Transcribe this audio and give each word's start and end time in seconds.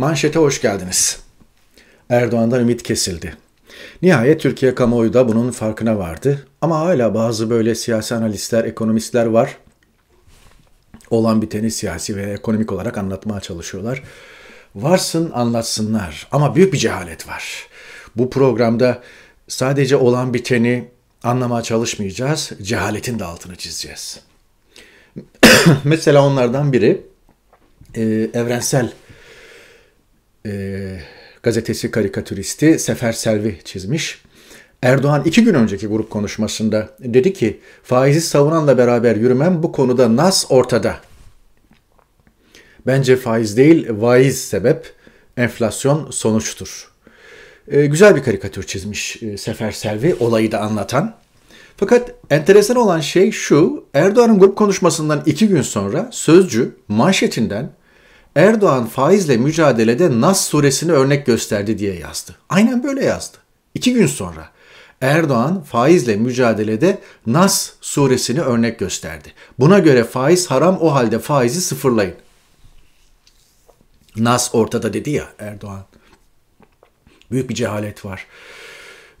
Manşete 0.00 0.38
hoş 0.38 0.60
geldiniz. 0.60 1.20
Erdoğan'dan 2.08 2.60
ümit 2.60 2.82
kesildi. 2.82 3.36
Nihayet 4.02 4.40
Türkiye 4.40 4.74
kamuoyu 4.74 5.12
da 5.12 5.28
bunun 5.28 5.50
farkına 5.50 5.98
vardı. 5.98 6.46
Ama 6.60 6.78
hala 6.78 7.14
bazı 7.14 7.50
böyle 7.50 7.74
siyasi 7.74 8.14
analistler, 8.14 8.64
ekonomistler 8.64 9.26
var. 9.26 9.56
Olan 11.10 11.42
biteni 11.42 11.70
siyasi 11.70 12.16
ve 12.16 12.32
ekonomik 12.32 12.72
olarak 12.72 12.98
anlatmaya 12.98 13.40
çalışıyorlar. 13.40 14.02
Varsın 14.74 15.30
anlatsınlar 15.34 16.28
ama 16.32 16.54
büyük 16.54 16.72
bir 16.72 16.78
cehalet 16.78 17.28
var. 17.28 17.68
Bu 18.16 18.30
programda 18.30 19.02
sadece 19.48 19.96
olan 19.96 20.34
biteni 20.34 20.88
anlamaya 21.22 21.62
çalışmayacağız, 21.62 22.50
cehaletin 22.62 23.18
de 23.18 23.24
altını 23.24 23.56
çizeceğiz. 23.56 24.20
Mesela 25.84 26.26
onlardan 26.26 26.72
biri 26.72 27.06
e, 27.94 28.02
evrensel 28.34 28.92
e, 30.46 31.00
gazetesi 31.42 31.90
karikatüristi 31.90 32.78
Sefer 32.78 33.12
Selvi 33.12 33.58
çizmiş. 33.64 34.22
Erdoğan 34.82 35.22
iki 35.24 35.44
gün 35.44 35.54
önceki 35.54 35.86
grup 35.86 36.10
konuşmasında 36.10 36.88
dedi 37.00 37.32
ki 37.32 37.60
faizi 37.82 38.20
savunanla 38.20 38.78
beraber 38.78 39.16
yürümem 39.16 39.62
bu 39.62 39.72
konuda 39.72 40.16
nas 40.16 40.46
ortada. 40.48 40.96
Bence 42.86 43.16
faiz 43.16 43.56
değil 43.56 43.86
vaiz 43.90 44.44
sebep, 44.44 44.92
enflasyon 45.36 46.10
sonuçtur. 46.10 46.90
E, 47.68 47.86
güzel 47.86 48.16
bir 48.16 48.22
karikatür 48.22 48.62
çizmiş 48.62 49.22
e, 49.22 49.36
Sefer 49.36 49.72
Selvi 49.72 50.16
olayı 50.20 50.52
da 50.52 50.60
anlatan. 50.60 51.14
Fakat 51.76 52.14
enteresan 52.30 52.76
olan 52.76 53.00
şey 53.00 53.30
şu, 53.30 53.84
Erdoğan'ın 53.94 54.38
grup 54.38 54.56
konuşmasından 54.56 55.22
iki 55.26 55.48
gün 55.48 55.62
sonra 55.62 56.08
Sözcü 56.12 56.76
manşetinden 56.88 57.70
Erdoğan 58.36 58.86
faizle 58.86 59.36
mücadelede 59.36 60.20
Nas 60.20 60.44
suresini 60.44 60.92
örnek 60.92 61.26
gösterdi 61.26 61.78
diye 61.78 61.94
yazdı. 61.94 62.36
Aynen 62.48 62.82
böyle 62.82 63.04
yazdı. 63.04 63.36
İki 63.74 63.94
gün 63.94 64.06
sonra 64.06 64.48
Erdoğan 65.00 65.62
faizle 65.62 66.16
mücadelede 66.16 66.98
Nas 67.26 67.70
suresini 67.80 68.40
örnek 68.40 68.78
gösterdi. 68.78 69.32
Buna 69.58 69.78
göre 69.78 70.04
faiz 70.04 70.46
haram 70.46 70.78
o 70.80 70.94
halde 70.94 71.18
faizi 71.18 71.60
sıfırlayın. 71.60 72.14
Nas 74.16 74.54
ortada 74.54 74.92
dedi 74.92 75.10
ya 75.10 75.28
Erdoğan. 75.38 75.84
Büyük 77.30 77.50
bir 77.50 77.54
cehalet 77.54 78.04
var. 78.04 78.26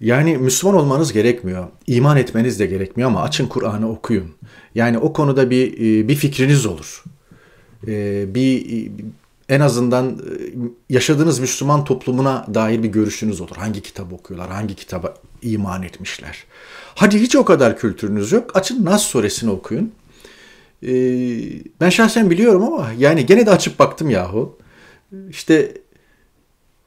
Yani 0.00 0.38
Müslüman 0.38 0.76
olmanız 0.76 1.12
gerekmiyor. 1.12 1.66
İman 1.86 2.16
etmeniz 2.16 2.60
de 2.60 2.66
gerekmiyor 2.66 3.10
ama 3.10 3.22
açın 3.22 3.46
Kur'an'ı 3.46 3.90
okuyun. 3.90 4.34
Yani 4.74 4.98
o 4.98 5.12
konuda 5.12 5.50
bir 5.50 5.78
bir 6.08 6.14
fikriniz 6.14 6.66
olur. 6.66 7.04
Ee, 7.86 8.34
bir 8.34 8.90
en 9.48 9.60
azından 9.60 10.08
e, 10.08 10.18
yaşadığınız 10.88 11.38
Müslüman 11.38 11.84
toplumuna 11.84 12.46
dair 12.54 12.82
bir 12.82 12.88
görüşünüz 12.88 13.40
olur. 13.40 13.56
Hangi 13.56 13.82
kitap 13.82 14.12
okuyorlar, 14.12 14.50
hangi 14.50 14.74
kitaba 14.74 15.14
iman 15.42 15.82
etmişler. 15.82 16.44
Hadi 16.94 17.20
hiç 17.20 17.36
o 17.36 17.44
kadar 17.44 17.78
kültürünüz 17.78 18.32
yok. 18.32 18.56
Açın 18.56 18.84
Nas 18.84 19.02
suresini 19.02 19.50
okuyun. 19.50 19.92
Ee, 20.82 20.88
ben 21.80 21.90
şahsen 21.90 22.30
biliyorum 22.30 22.62
ama 22.62 22.90
yani 22.98 23.26
gene 23.26 23.46
de 23.46 23.50
açıp 23.50 23.78
baktım 23.78 24.10
yahu. 24.10 24.58
İşte 25.30 25.74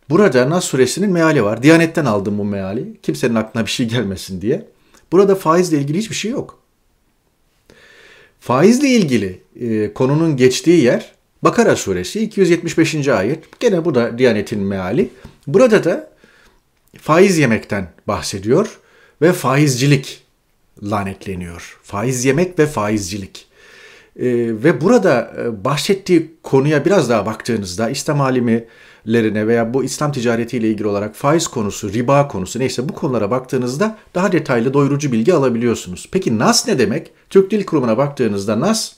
burada 0.09 0.49
Nas 0.49 0.65
suresinin 0.65 1.11
meali 1.11 1.43
var. 1.43 1.63
Diyanetten 1.63 2.05
aldım 2.05 2.37
bu 2.37 2.43
meali. 2.43 2.97
Kimsenin 3.01 3.35
aklına 3.35 3.65
bir 3.65 3.71
şey 3.71 3.87
gelmesin 3.87 4.41
diye. 4.41 4.67
Burada 5.11 5.35
faizle 5.35 5.77
ilgili 5.77 5.97
hiçbir 5.97 6.15
şey 6.15 6.31
yok. 6.31 6.62
Faizle 8.43 8.89
ilgili 8.89 9.41
e, 9.59 9.93
konunun 9.93 10.37
geçtiği 10.37 10.83
yer 10.83 11.11
Bakara 11.43 11.75
suresi 11.75 12.19
275. 12.19 13.07
ayet. 13.07 13.59
Gene 13.59 13.85
bu 13.85 13.95
da 13.95 14.17
Diyanet'in 14.17 14.59
meali. 14.59 15.09
Burada 15.47 15.83
da 15.83 16.09
faiz 17.01 17.37
yemekten 17.37 17.93
bahsediyor 18.07 18.79
ve 19.21 19.33
faizcilik 19.33 20.23
lanetleniyor. 20.83 21.79
Faiz 21.83 22.25
yemek 22.25 22.59
ve 22.59 22.67
faizcilik. 22.67 23.47
E, 24.15 24.25
ve 24.63 24.81
burada 24.81 25.33
e, 25.37 25.63
bahsettiği 25.63 26.33
konuya 26.43 26.85
biraz 26.85 27.09
daha 27.09 27.25
baktığınızda 27.25 27.89
İslam 27.89 28.21
alimlerine 28.21 29.47
veya 29.47 29.73
bu 29.73 29.83
İslam 29.83 30.11
ticaretiyle 30.11 30.69
ilgili 30.69 30.87
olarak 30.87 31.15
faiz 31.15 31.47
konusu, 31.47 31.93
riba 31.93 32.27
konusu 32.27 32.59
neyse 32.59 32.89
bu 32.89 32.93
konulara 32.93 33.31
baktığınızda 33.31 33.97
daha 34.15 34.31
detaylı 34.31 34.73
doyurucu 34.73 35.11
bilgi 35.11 35.33
alabiliyorsunuz. 35.33 36.09
Peki 36.11 36.39
NAS 36.39 36.67
ne 36.67 36.79
demek? 36.79 37.11
Türk 37.29 37.51
Dil 37.51 37.65
Kurumu'na 37.65 37.97
baktığınızda 37.97 38.59
NAS 38.59 38.93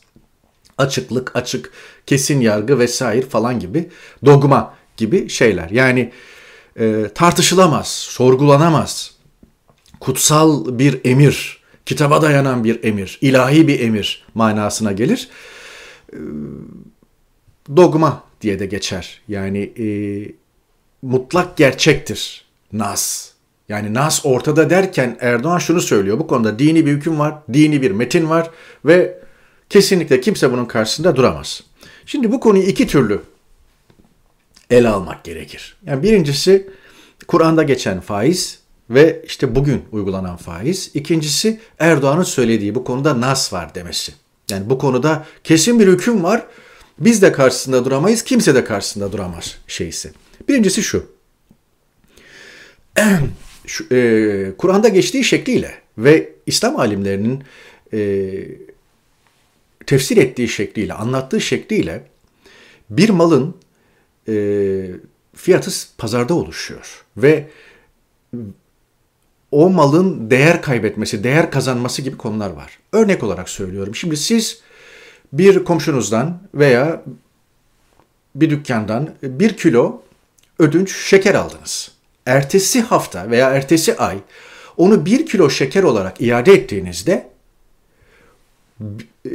açıklık, 0.78 1.36
açık, 1.36 1.72
kesin 2.06 2.42
yargı 2.42 2.80
vesaire 2.80 3.26
falan 3.26 3.60
gibi 3.60 3.90
dogma 4.26 4.74
gibi 4.98 5.30
şeyler. 5.30 5.70
Yani 5.70 6.12
e, 6.80 7.10
tartışılamaz, 7.16 7.88
sorgulanamaz, 7.88 9.12
kutsal 10.00 10.80
bir 10.80 11.02
emir, 11.04 11.65
kitaba 11.86 12.22
dayanan 12.22 12.64
bir 12.64 12.84
emir, 12.84 13.18
ilahi 13.22 13.68
bir 13.68 13.80
emir 13.80 14.26
manasına 14.34 14.92
gelir. 14.92 15.30
E, 16.14 16.18
dogma 17.76 18.24
diye 18.42 18.60
de 18.60 18.66
geçer. 18.66 19.22
Yani 19.28 19.60
e, 19.60 19.88
mutlak 21.02 21.58
gerçektir 21.58 22.46
nas. 22.74 23.32
Yani 23.70 23.94
nas 23.94 24.26
ortada 24.26 24.70
derken 24.70 25.18
Erdoğan 25.20 25.58
şunu 25.58 25.82
söylüyor. 25.82 26.20
Bu 26.20 26.28
konuda 26.28 26.60
dini 26.60 26.86
bir 26.86 26.92
hüküm 26.92 27.20
var, 27.20 27.36
dini 27.54 27.82
bir 27.82 27.92
metin 27.92 28.30
var 28.30 28.50
ve 28.86 29.20
kesinlikle 29.70 30.22
kimse 30.22 30.52
bunun 30.52 30.66
karşısında 30.66 31.16
duramaz. 31.16 31.64
Şimdi 32.06 32.32
bu 32.32 32.40
konuyu 32.40 32.64
iki 32.64 32.88
türlü 32.88 33.22
ele 34.70 34.90
almak 34.90 35.24
gerekir. 35.24 35.78
Yani 35.86 36.04
birincisi 36.04 36.70
Kur'an'da 37.28 37.64
geçen 37.64 38.00
faiz 38.00 38.60
ve 38.90 39.22
işte 39.26 39.56
bugün 39.56 39.84
uygulanan 39.92 40.38
faiz. 40.38 40.92
İkincisi 40.94 41.60
Erdoğan'ın 41.80 42.24
söylediği 42.24 42.76
bu 42.76 42.84
konuda 42.84 43.22
nas 43.22 43.54
var 43.54 43.76
demesi. 43.76 44.14
Yani 44.50 44.70
bu 44.70 44.78
konuda 44.78 45.26
kesin 45.44 45.80
bir 45.80 45.88
hüküm 45.88 46.24
var. 46.24 46.46
Biz 47.00 47.22
de 47.22 47.32
karşısında 47.32 47.86
duramayız, 47.86 48.24
kimse 48.24 48.56
de 48.56 48.64
karşısında 48.64 49.12
duramaz 49.12 49.58
şeysi. 49.68 50.12
Birincisi 50.48 50.84
şu. 50.84 51.06
şu 53.68 53.96
e, 53.96 54.52
Kur'an'da 54.58 54.88
geçtiği 54.88 55.24
şekliyle 55.24 55.72
ve 55.98 56.30
İslam 56.46 56.80
alimlerinin 56.80 57.44
e, 57.94 58.32
tefsir 59.86 60.18
ettiği 60.18 60.48
şekliyle, 60.48 60.94
anlattığı 60.94 61.42
şekliyle 61.42 62.04
bir 62.90 63.10
malın 63.10 63.56
e, 64.28 64.36
fiyatı 65.36 65.72
pazarda 65.98 66.34
oluşuyor 66.34 67.06
ve 67.18 67.50
o 69.56 69.70
malın 69.70 70.32
değer 70.32 70.62
kaybetmesi, 70.62 71.24
değer 71.24 71.52
kazanması 71.52 72.02
gibi 72.02 72.18
konular 72.18 72.50
var. 72.50 72.80
Örnek 72.92 73.24
olarak 73.24 73.50
söylüyorum. 73.50 73.96
Şimdi 73.96 74.18
siz 74.18 74.60
bir 75.34 75.64
komşunuzdan 75.64 76.42
veya 76.54 77.04
bir 78.36 78.50
dükkandan 78.50 79.10
bir 79.22 79.58
kilo 79.58 80.02
ödünç 80.60 80.96
şeker 80.96 81.36
aldınız. 81.36 81.92
Ertesi 82.26 82.82
hafta 82.82 83.32
veya 83.32 83.50
ertesi 83.50 83.98
ay 83.98 84.18
onu 84.78 85.06
bir 85.06 85.26
kilo 85.26 85.50
şeker 85.50 85.84
olarak 85.84 86.22
iade 86.22 86.54
ettiğinizde 86.54 87.30
e, 89.26 89.32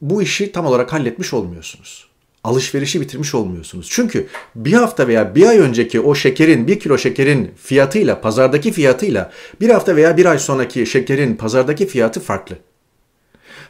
bu 0.00 0.22
işi 0.22 0.52
tam 0.52 0.66
olarak 0.66 0.92
halletmiş 0.92 1.34
olmuyorsunuz. 1.34 2.08
Alışverişi 2.44 3.00
bitirmiş 3.00 3.34
olmuyorsunuz. 3.34 3.88
Çünkü 3.90 4.26
bir 4.54 4.72
hafta 4.72 5.08
veya 5.08 5.34
bir 5.34 5.46
ay 5.46 5.58
önceki 5.58 6.00
o 6.00 6.14
şekerin, 6.14 6.66
bir 6.66 6.80
kilo 6.80 6.98
şekerin 6.98 7.50
fiyatıyla, 7.56 8.20
pazardaki 8.20 8.72
fiyatıyla 8.72 9.32
bir 9.60 9.70
hafta 9.70 9.96
veya 9.96 10.16
bir 10.16 10.26
ay 10.26 10.38
sonraki 10.38 10.86
şekerin 10.86 11.36
pazardaki 11.36 11.86
fiyatı 11.86 12.20
farklı. 12.20 12.56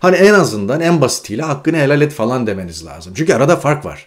Hani 0.01 0.17
en 0.17 0.35
azından 0.35 0.81
en 0.81 1.01
basitiyle 1.01 1.43
hakkını 1.43 1.77
helal 1.77 2.01
et 2.01 2.13
falan 2.13 2.47
demeniz 2.47 2.87
lazım. 2.87 3.13
Çünkü 3.17 3.35
arada 3.35 3.57
fark 3.57 3.85
var. 3.85 4.07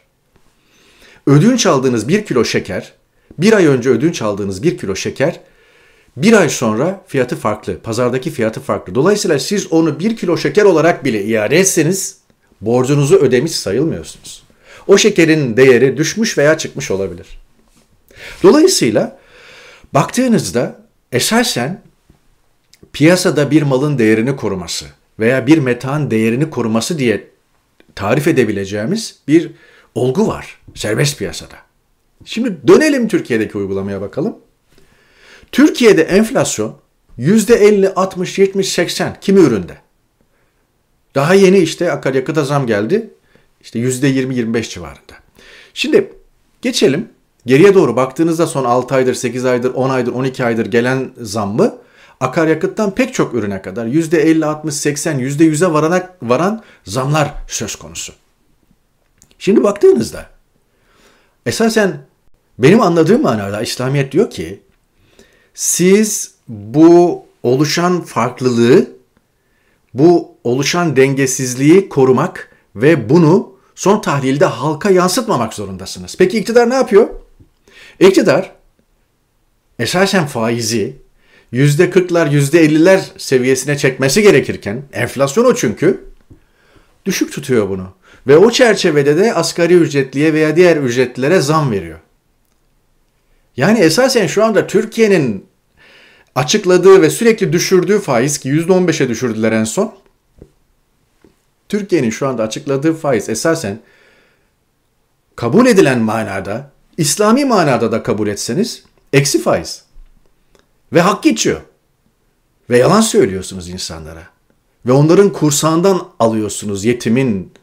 Ödünç 1.27 1.65
aldığınız 1.65 2.07
bir 2.07 2.25
kilo 2.25 2.45
şeker, 2.45 2.93
bir 3.37 3.53
ay 3.53 3.65
önce 3.65 3.89
ödünç 3.89 4.21
aldığınız 4.21 4.63
bir 4.63 4.77
kilo 4.77 4.95
şeker 4.95 5.39
bir 6.17 6.33
ay 6.33 6.49
sonra 6.49 7.01
fiyatı 7.07 7.35
farklı. 7.35 7.79
Pazardaki 7.79 8.31
fiyatı 8.31 8.61
farklı. 8.61 8.95
Dolayısıyla 8.95 9.39
siz 9.39 9.73
onu 9.73 9.99
bir 9.99 10.17
kilo 10.17 10.37
şeker 10.37 10.63
olarak 10.63 11.05
bile 11.05 11.23
iade 11.23 11.59
etseniz 11.59 12.17
borcunuzu 12.61 13.15
ödemiş 13.15 13.51
sayılmıyorsunuz. 13.51 14.46
O 14.87 14.97
şekerin 14.97 15.57
değeri 15.57 15.97
düşmüş 15.97 16.37
veya 16.37 16.57
çıkmış 16.57 16.91
olabilir. 16.91 17.27
Dolayısıyla 18.43 19.19
baktığınızda 19.93 20.79
esasen 21.11 21.81
piyasada 22.93 23.51
bir 23.51 23.61
malın 23.61 23.97
değerini 23.97 24.35
koruması 24.35 24.85
veya 25.19 25.47
bir 25.47 25.57
metan 25.57 26.11
değerini 26.11 26.49
koruması 26.49 26.99
diye 26.99 27.27
tarif 27.95 28.27
edebileceğimiz 28.27 29.19
bir 29.27 29.51
olgu 29.95 30.27
var 30.27 30.59
serbest 30.75 31.17
piyasada. 31.17 31.55
Şimdi 32.25 32.57
dönelim 32.67 33.07
Türkiye'deki 33.07 33.57
uygulamaya 33.57 34.01
bakalım. 34.01 34.37
Türkiye'de 35.51 36.01
enflasyon 36.01 36.77
%50, 37.19 37.93
60, 37.93 38.39
70, 38.39 38.69
80 38.69 39.19
kimi 39.21 39.39
üründe. 39.39 39.77
Daha 41.15 41.33
yeni 41.33 41.57
işte 41.57 41.91
akaryakıta 41.91 42.43
zam 42.43 42.67
geldi. 42.67 43.09
İşte 43.61 43.79
%20-25 43.79 44.69
civarında. 44.69 45.13
Şimdi 45.73 46.11
Geçelim. 46.61 47.09
Geriye 47.45 47.73
doğru 47.73 47.95
baktığınızda 47.95 48.47
son 48.47 48.65
6 48.65 48.95
aydır, 48.95 49.13
8 49.13 49.45
aydır, 49.45 49.73
10 49.73 49.89
aydır, 49.89 50.13
12 50.13 50.45
aydır 50.45 50.65
gelen 50.65 51.11
zammı 51.21 51.77
akaryakıttan 52.19 52.95
pek 52.95 53.13
çok 53.13 53.33
ürüne 53.33 53.61
kadar 53.61 53.85
%50, 53.85 54.45
60, 54.45 54.73
80, 54.73 55.19
%100'e 55.19 55.73
varana, 55.73 56.09
varan 56.21 56.63
zamlar 56.85 57.33
söz 57.47 57.75
konusu. 57.75 58.13
Şimdi 59.39 59.63
baktığınızda 59.63 60.25
esasen 61.45 61.97
benim 62.59 62.81
anladığım 62.81 63.21
manada 63.21 63.61
İslamiyet 63.61 64.11
diyor 64.11 64.29
ki 64.29 64.59
siz 65.53 66.31
bu 66.47 67.25
oluşan 67.43 68.01
farklılığı, 68.01 68.89
bu 69.93 70.35
oluşan 70.43 70.95
dengesizliği 70.95 71.89
korumak 71.89 72.56
ve 72.81 73.09
bunu 73.09 73.53
son 73.75 74.01
tahlilde 74.01 74.45
halka 74.45 74.89
yansıtmamak 74.89 75.53
zorundasınız. 75.53 76.15
Peki 76.17 76.37
iktidar 76.37 76.69
ne 76.69 76.75
yapıyor? 76.75 77.09
İktidar 77.99 78.51
esasen 79.79 80.25
faizi 80.25 80.95
yüzde 81.51 81.89
kırklar, 81.89 82.27
yüzde 82.27 82.59
elliler 82.59 83.01
seviyesine 83.17 83.77
çekmesi 83.77 84.21
gerekirken, 84.21 84.83
enflasyon 84.93 85.45
o 85.45 85.55
çünkü, 85.55 86.03
düşük 87.05 87.31
tutuyor 87.31 87.69
bunu. 87.69 87.87
Ve 88.27 88.37
o 88.37 88.51
çerçevede 88.51 89.17
de 89.17 89.33
asgari 89.33 89.73
ücretliye 89.73 90.33
veya 90.33 90.55
diğer 90.55 90.77
ücretlilere 90.77 91.39
zam 91.39 91.71
veriyor. 91.71 91.99
Yani 93.57 93.79
esasen 93.79 94.27
şu 94.27 94.45
anda 94.45 94.67
Türkiye'nin 94.67 95.45
açıkladığı 96.35 97.01
ve 97.01 97.09
sürekli 97.09 97.53
düşürdüğü 97.53 97.99
faiz 97.99 98.37
ki 98.37 98.49
%15'e 98.49 99.09
düşürdüler 99.09 99.51
en 99.51 99.63
son. 99.63 99.93
Türkiye'nin 101.69 102.09
şu 102.09 102.27
anda 102.27 102.43
açıkladığı 102.43 102.93
faiz 102.93 103.29
esasen 103.29 103.79
kabul 105.35 105.65
edilen 105.65 105.99
manada, 105.99 106.71
İslami 106.97 107.45
manada 107.45 107.91
da 107.91 108.03
kabul 108.03 108.27
etseniz 108.27 108.83
eksi 109.13 109.41
faiz. 109.41 109.83
Ve 110.93 111.01
hak 111.01 111.23
geçiyor. 111.23 111.61
Ve 112.69 112.77
yalan 112.77 113.01
söylüyorsunuz 113.01 113.69
insanlara. 113.69 114.27
Ve 114.85 114.91
onların 114.91 115.33
kursağından 115.33 116.07
alıyorsunuz 116.19 116.85
yetimin 116.85 117.53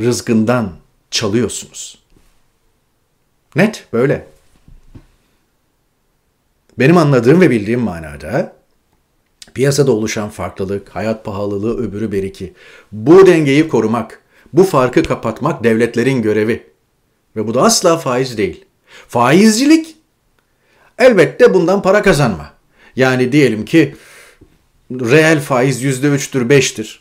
rızkından 0.00 0.72
çalıyorsunuz. 1.10 1.98
Net 3.56 3.86
böyle. 3.92 4.26
Benim 6.78 6.96
anladığım 6.96 7.40
ve 7.40 7.50
bildiğim 7.50 7.80
manada 7.80 8.59
piyasada 9.54 9.92
oluşan 9.92 10.28
farklılık, 10.28 10.88
hayat 10.88 11.24
pahalılığı, 11.24 11.78
öbürü 11.78 12.12
beriki. 12.12 12.52
Bu 12.92 13.26
dengeyi 13.26 13.68
korumak, 13.68 14.22
bu 14.52 14.64
farkı 14.64 15.02
kapatmak 15.02 15.64
devletlerin 15.64 16.22
görevi. 16.22 16.70
Ve 17.36 17.46
bu 17.46 17.54
da 17.54 17.62
asla 17.62 17.98
faiz 17.98 18.38
değil. 18.38 18.64
Faizcilik 19.08 19.96
elbette 20.98 21.54
bundan 21.54 21.82
para 21.82 22.02
kazanma. 22.02 22.52
Yani 22.96 23.32
diyelim 23.32 23.64
ki 23.64 23.94
reel 24.90 25.40
faiz 25.40 25.84
%3'tür, 25.84 26.48
5'tir. 26.48 26.98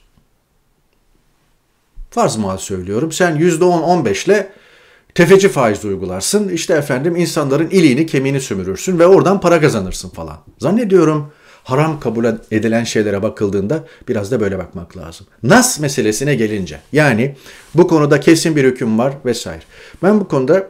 Farz 2.11 2.35
muhal 2.35 2.57
söylüyorum. 2.57 3.11
Sen 3.11 3.35
%10-15 3.35 4.25
ile 4.25 4.51
tefeci 5.15 5.49
faiz 5.49 5.85
uygularsın. 5.85 6.49
İşte 6.49 6.73
efendim 6.73 7.15
insanların 7.15 7.69
iliğini 7.69 8.05
kemiğini 8.05 8.41
sümürürsün 8.41 8.99
ve 8.99 9.07
oradan 9.07 9.41
para 9.41 9.61
kazanırsın 9.61 10.09
falan. 10.09 10.37
Zannediyorum 10.59 11.31
haram 11.71 11.99
kabul 11.99 12.25
edilen 12.51 12.83
şeylere 12.83 13.23
bakıldığında 13.23 13.83
biraz 14.07 14.31
da 14.31 14.39
böyle 14.39 14.57
bakmak 14.57 14.97
lazım. 14.97 15.27
Nas 15.43 15.79
meselesine 15.79 16.35
gelince 16.35 16.79
yani 16.93 17.35
bu 17.75 17.87
konuda 17.87 18.19
kesin 18.19 18.55
bir 18.55 18.63
hüküm 18.63 18.99
var 18.99 19.13
vesaire. 19.25 19.61
Ben 20.03 20.19
bu 20.19 20.27
konuda 20.27 20.67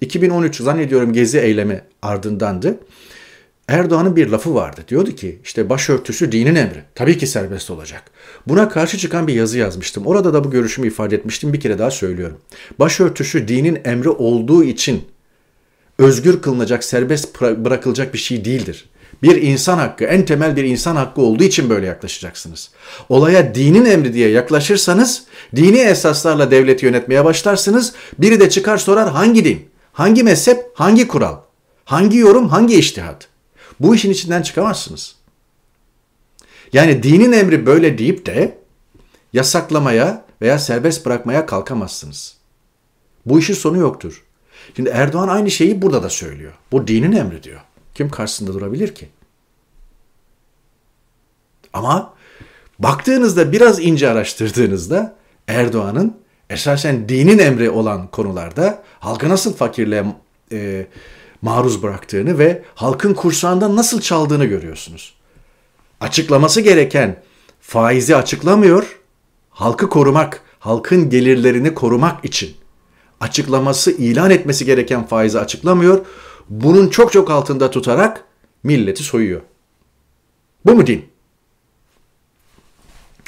2013 0.00 0.56
zannediyorum 0.56 1.12
gezi 1.12 1.38
eylemi 1.38 1.82
ardındandı. 2.02 2.78
Erdoğan'ın 3.68 4.16
bir 4.16 4.28
lafı 4.28 4.54
vardı. 4.54 4.80
Diyordu 4.88 5.10
ki 5.10 5.38
işte 5.44 5.68
başörtüsü 5.68 6.32
dinin 6.32 6.54
emri. 6.54 6.82
Tabii 6.94 7.18
ki 7.18 7.26
serbest 7.26 7.70
olacak. 7.70 8.02
Buna 8.48 8.68
karşı 8.68 8.98
çıkan 8.98 9.26
bir 9.26 9.34
yazı 9.34 9.58
yazmıştım. 9.58 10.06
Orada 10.06 10.34
da 10.34 10.44
bu 10.44 10.50
görüşümü 10.50 10.86
ifade 10.86 11.16
etmiştim. 11.16 11.52
Bir 11.52 11.60
kere 11.60 11.78
daha 11.78 11.90
söylüyorum. 11.90 12.38
Başörtüsü 12.78 13.48
dinin 13.48 13.78
emri 13.84 14.08
olduğu 14.08 14.64
için 14.64 15.02
özgür 15.98 16.42
kılınacak, 16.42 16.84
serbest 16.84 17.40
bırakılacak 17.40 18.14
bir 18.14 18.18
şey 18.18 18.44
değildir. 18.44 18.88
Bir 19.22 19.42
insan 19.42 19.78
hakkı, 19.78 20.04
en 20.04 20.24
temel 20.24 20.56
bir 20.56 20.64
insan 20.64 20.96
hakkı 20.96 21.20
olduğu 21.20 21.44
için 21.44 21.70
böyle 21.70 21.86
yaklaşacaksınız. 21.86 22.70
Olaya 23.08 23.54
dinin 23.54 23.84
emri 23.84 24.14
diye 24.14 24.28
yaklaşırsanız, 24.28 25.24
dini 25.56 25.78
esaslarla 25.78 26.50
devleti 26.50 26.86
yönetmeye 26.86 27.24
başlarsınız. 27.24 27.92
Biri 28.18 28.40
de 28.40 28.50
çıkar 28.50 28.78
sorar 28.78 29.10
hangi 29.10 29.44
din, 29.44 29.68
hangi 29.92 30.22
mezhep, 30.22 30.66
hangi 30.74 31.08
kural, 31.08 31.36
hangi 31.84 32.18
yorum, 32.18 32.48
hangi 32.48 32.74
iştihat. 32.74 33.28
Bu 33.80 33.94
işin 33.94 34.10
içinden 34.10 34.42
çıkamazsınız. 34.42 35.14
Yani 36.72 37.02
dinin 37.02 37.32
emri 37.32 37.66
böyle 37.66 37.98
deyip 37.98 38.26
de 38.26 38.58
yasaklamaya 39.32 40.24
veya 40.42 40.58
serbest 40.58 41.06
bırakmaya 41.06 41.46
kalkamazsınız. 41.46 42.36
Bu 43.26 43.38
işin 43.38 43.54
sonu 43.54 43.78
yoktur. 43.78 44.24
Şimdi 44.76 44.90
Erdoğan 44.90 45.28
aynı 45.28 45.50
şeyi 45.50 45.82
burada 45.82 46.02
da 46.02 46.10
söylüyor. 46.10 46.52
Bu 46.72 46.86
dinin 46.86 47.12
emri 47.12 47.42
diyor. 47.42 47.60
Kim 47.94 48.10
karşısında 48.10 48.54
durabilir 48.54 48.94
ki? 48.94 49.08
Ama 51.72 52.14
baktığınızda 52.78 53.52
biraz 53.52 53.80
ince 53.80 54.08
araştırdığınızda 54.08 55.16
Erdoğan'ın 55.48 56.16
esasen 56.50 57.08
dinin 57.08 57.38
emri 57.38 57.70
olan 57.70 58.06
konularda 58.06 58.82
halka 59.00 59.28
nasıl 59.28 59.54
fakirliğe 59.54 60.04
e, 60.52 60.86
maruz 61.42 61.82
bıraktığını 61.82 62.38
ve 62.38 62.62
halkın 62.74 63.14
kursağından 63.14 63.76
nasıl 63.76 64.00
çaldığını 64.00 64.44
görüyorsunuz. 64.44 65.14
Açıklaması 66.00 66.60
gereken 66.60 67.22
faizi 67.60 68.16
açıklamıyor, 68.16 69.00
halkı 69.50 69.88
korumak, 69.88 70.42
halkın 70.58 71.10
gelirlerini 71.10 71.74
korumak 71.74 72.24
için 72.24 72.56
açıklaması, 73.20 73.90
ilan 73.90 74.30
etmesi 74.30 74.64
gereken 74.64 75.06
faizi 75.06 75.38
açıklamıyor. 75.40 76.06
Bunun 76.48 76.88
çok 76.88 77.12
çok 77.12 77.30
altında 77.30 77.70
tutarak 77.70 78.24
milleti 78.62 79.02
soyuyor. 79.02 79.40
Bu 80.66 80.74
mu 80.74 80.86
din? 80.86 81.04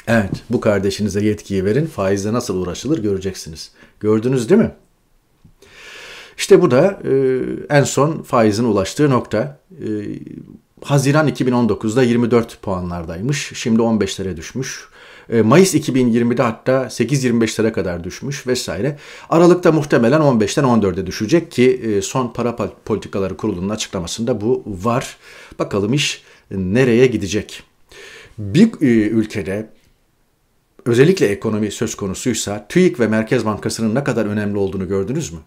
Evet, 0.07 0.31
bu 0.49 0.61
kardeşinize 0.61 1.25
yetkiyi 1.25 1.65
verin. 1.65 1.85
Faizle 1.85 2.33
nasıl 2.33 2.61
uğraşılır 2.61 2.99
göreceksiniz. 2.99 3.71
Gördünüz 3.99 4.49
değil 4.49 4.61
mi? 4.61 4.71
İşte 6.37 6.61
bu 6.61 6.71
da 6.71 6.99
e, 7.03 7.41
en 7.69 7.83
son 7.83 8.21
faizin 8.21 8.63
ulaştığı 8.63 9.09
nokta. 9.09 9.59
E, 9.71 9.87
Haziran 10.83 11.27
2019'da 11.27 12.03
24 12.03 12.61
puanlardaymış. 12.61 13.51
Şimdi 13.55 13.81
15'lere 13.81 14.37
düşmüş. 14.37 14.89
E, 15.29 15.41
Mayıs 15.41 15.75
2020'de 15.75 16.43
hatta 16.43 16.83
8-25'lere 16.83 17.71
kadar 17.71 18.03
düşmüş 18.03 18.47
vesaire. 18.47 18.97
Aralıkta 19.29 19.71
muhtemelen 19.71 20.21
15'ten 20.21 20.65
14'e 20.65 21.05
düşecek 21.05 21.51
ki 21.51 21.71
e, 21.71 22.01
son 22.01 22.33
para 22.33 22.55
politikaları 22.85 23.37
kurulunun 23.37 23.69
açıklamasında 23.69 24.41
bu 24.41 24.63
var. 24.65 25.17
Bakalım 25.59 25.93
iş 25.93 26.23
nereye 26.51 27.07
gidecek? 27.07 27.63
Bir 28.37 28.81
e, 28.81 28.85
ülkede 29.09 29.69
özellikle 30.85 31.25
ekonomi 31.25 31.71
söz 31.71 31.95
konusuysa 31.95 32.67
TÜİK 32.67 32.99
ve 32.99 33.07
Merkez 33.07 33.45
Bankası'nın 33.45 33.95
ne 33.95 34.03
kadar 34.03 34.25
önemli 34.25 34.57
olduğunu 34.57 34.87
gördünüz 34.87 35.33
mü? 35.33 35.39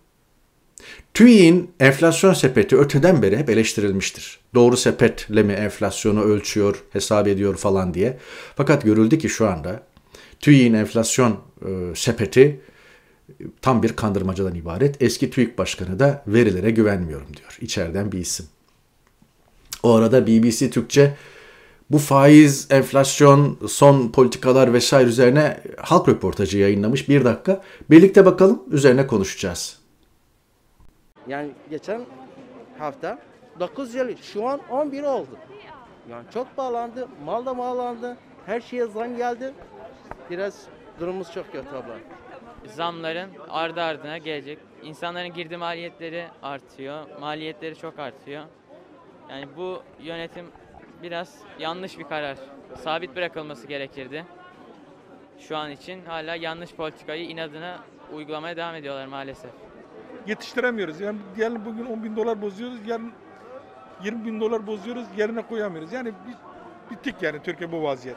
TÜİ'nin 1.14 1.70
enflasyon 1.80 2.34
sepeti 2.34 2.76
öteden 2.76 3.22
beri 3.22 3.36
hep 3.36 3.50
eleştirilmiştir. 3.50 4.38
Doğru 4.54 4.76
sepetle 4.76 5.42
mi 5.42 5.52
enflasyonu 5.52 6.22
ölçüyor, 6.22 6.82
hesap 6.92 7.28
ediyor 7.28 7.56
falan 7.56 7.94
diye. 7.94 8.18
Fakat 8.56 8.84
görüldü 8.84 9.18
ki 9.18 9.28
şu 9.28 9.48
anda 9.48 9.82
TÜİ'nin 10.40 10.78
enflasyon 10.78 11.40
e, 11.62 11.68
sepeti 11.94 12.60
tam 13.62 13.82
bir 13.82 13.96
kandırmacadan 13.96 14.54
ibaret. 14.54 15.02
Eski 15.02 15.30
TÜİK 15.30 15.58
Başkanı 15.58 15.98
da 15.98 16.22
verilere 16.26 16.70
güvenmiyorum 16.70 17.36
diyor. 17.36 17.58
İçeriden 17.60 18.12
bir 18.12 18.18
isim. 18.18 18.46
O 19.82 19.94
arada 19.94 20.26
BBC 20.26 20.70
Türkçe 20.70 21.14
bu 21.90 21.98
faiz, 21.98 22.66
enflasyon, 22.70 23.58
son 23.68 24.08
politikalar 24.08 24.72
vesaire 24.72 25.08
üzerine 25.08 25.60
halk 25.76 26.08
röportajı 26.08 26.58
yayınlamış. 26.58 27.08
Bir 27.08 27.24
dakika. 27.24 27.62
Birlikte 27.90 28.26
bakalım 28.26 28.62
üzerine 28.70 29.06
konuşacağız. 29.06 29.77
Yani 31.28 31.50
geçen 31.70 32.00
hafta 32.78 33.18
9 33.60 33.94
yıl 33.94 34.16
şu 34.16 34.46
an 34.46 34.60
11 34.70 35.02
oldu. 35.02 35.38
Yani 36.10 36.24
çok 36.34 36.56
bağlandı, 36.56 37.08
mal 37.24 37.46
da 37.46 37.58
bağlandı, 37.58 38.16
her 38.46 38.60
şeye 38.60 38.86
zam 38.86 39.16
geldi. 39.16 39.54
Biraz 40.30 40.66
durumumuz 41.00 41.32
çok 41.32 41.52
kötü 41.52 41.68
abla. 41.68 41.98
Zamların 42.66 43.30
ardı 43.48 43.82
ardına 43.82 44.18
gelecek. 44.18 44.58
İnsanların 44.82 45.32
girdi 45.32 45.56
maliyetleri 45.56 46.26
artıyor, 46.42 47.18
maliyetleri 47.20 47.76
çok 47.76 47.98
artıyor. 47.98 48.44
Yani 49.30 49.46
bu 49.56 49.82
yönetim 50.00 50.46
biraz 51.02 51.38
yanlış 51.58 51.98
bir 51.98 52.04
karar. 52.04 52.36
Sabit 52.76 53.16
bırakılması 53.16 53.66
gerekirdi. 53.66 54.24
Şu 55.38 55.56
an 55.56 55.70
için 55.70 56.04
hala 56.04 56.34
yanlış 56.34 56.74
politikayı 56.74 57.24
inadına 57.24 57.78
uygulamaya 58.14 58.56
devam 58.56 58.74
ediyorlar 58.74 59.06
maalesef. 59.06 59.67
Yetiştiremiyoruz. 60.28 61.00
Yani 61.00 61.18
diyelim 61.36 61.64
bugün 61.64 61.86
10 61.86 62.04
bin 62.04 62.16
dolar 62.16 62.42
bozuyoruz, 62.42 62.78
yarın 62.86 63.12
20 64.04 64.24
bin 64.26 64.40
dolar 64.40 64.66
bozuyoruz, 64.66 65.06
yerine 65.16 65.42
koyamıyoruz. 65.46 65.92
Yani 65.92 66.12
bittik 66.90 67.14
yani 67.22 67.42
Türkiye 67.42 67.72
bu 67.72 67.82
vaziyet. 67.82 68.16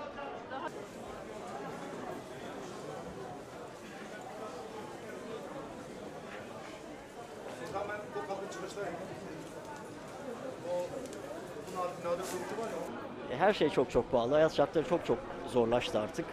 E, 13.31 13.37
Her 13.37 13.53
şey 13.53 13.69
çok 13.69 13.91
çok 13.91 14.11
pahalı. 14.11 14.33
Hayat 14.33 14.53
şartları 14.53 14.87
çok 14.89 15.05
çok 15.05 15.17
zorlaştı 15.47 15.99
artık. 15.99 16.25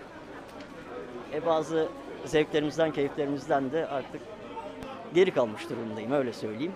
E 1.33 1.47
bazı 1.47 1.89
zevklerimizden, 2.25 2.93
keyiflerimizden 2.93 3.73
de 3.73 3.87
artık 3.89 4.21
geri 5.15 5.35
kalmış 5.35 5.71
durumdayım 5.71 6.13
öyle 6.13 6.33
söyleyeyim. 6.33 6.73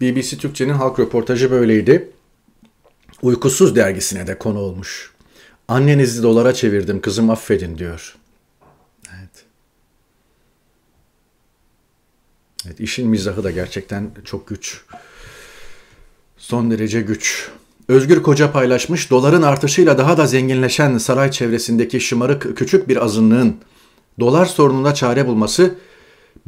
BBC 0.00 0.38
Türkçe'nin 0.38 0.72
halk 0.72 1.00
röportajı 1.00 1.50
böyleydi. 1.50 2.10
Uykusuz 3.22 3.76
dergisine 3.76 4.26
de 4.26 4.38
konu 4.38 4.58
olmuş. 4.58 5.12
Annenizi 5.68 6.22
dolara 6.22 6.54
çevirdim 6.54 7.00
kızım 7.00 7.30
affedin 7.30 7.78
diyor. 7.78 8.16
Evet. 9.18 9.44
Evet 12.66 12.80
işin 12.80 13.08
mizahı 13.08 13.44
da 13.44 13.50
gerçekten 13.50 14.10
çok 14.24 14.48
güç. 14.48 14.84
Son 16.44 16.70
derece 16.70 17.00
güç. 17.00 17.48
Özgür 17.88 18.22
Koca 18.22 18.52
paylaşmış, 18.52 19.10
doların 19.10 19.42
artışıyla 19.42 19.98
daha 19.98 20.16
da 20.16 20.26
zenginleşen 20.26 20.98
saray 20.98 21.30
çevresindeki 21.30 22.00
şımarık 22.00 22.56
küçük 22.56 22.88
bir 22.88 23.04
azınlığın 23.04 23.56
dolar 24.20 24.46
sorununa 24.46 24.94
çare 24.94 25.26
bulması, 25.26 25.74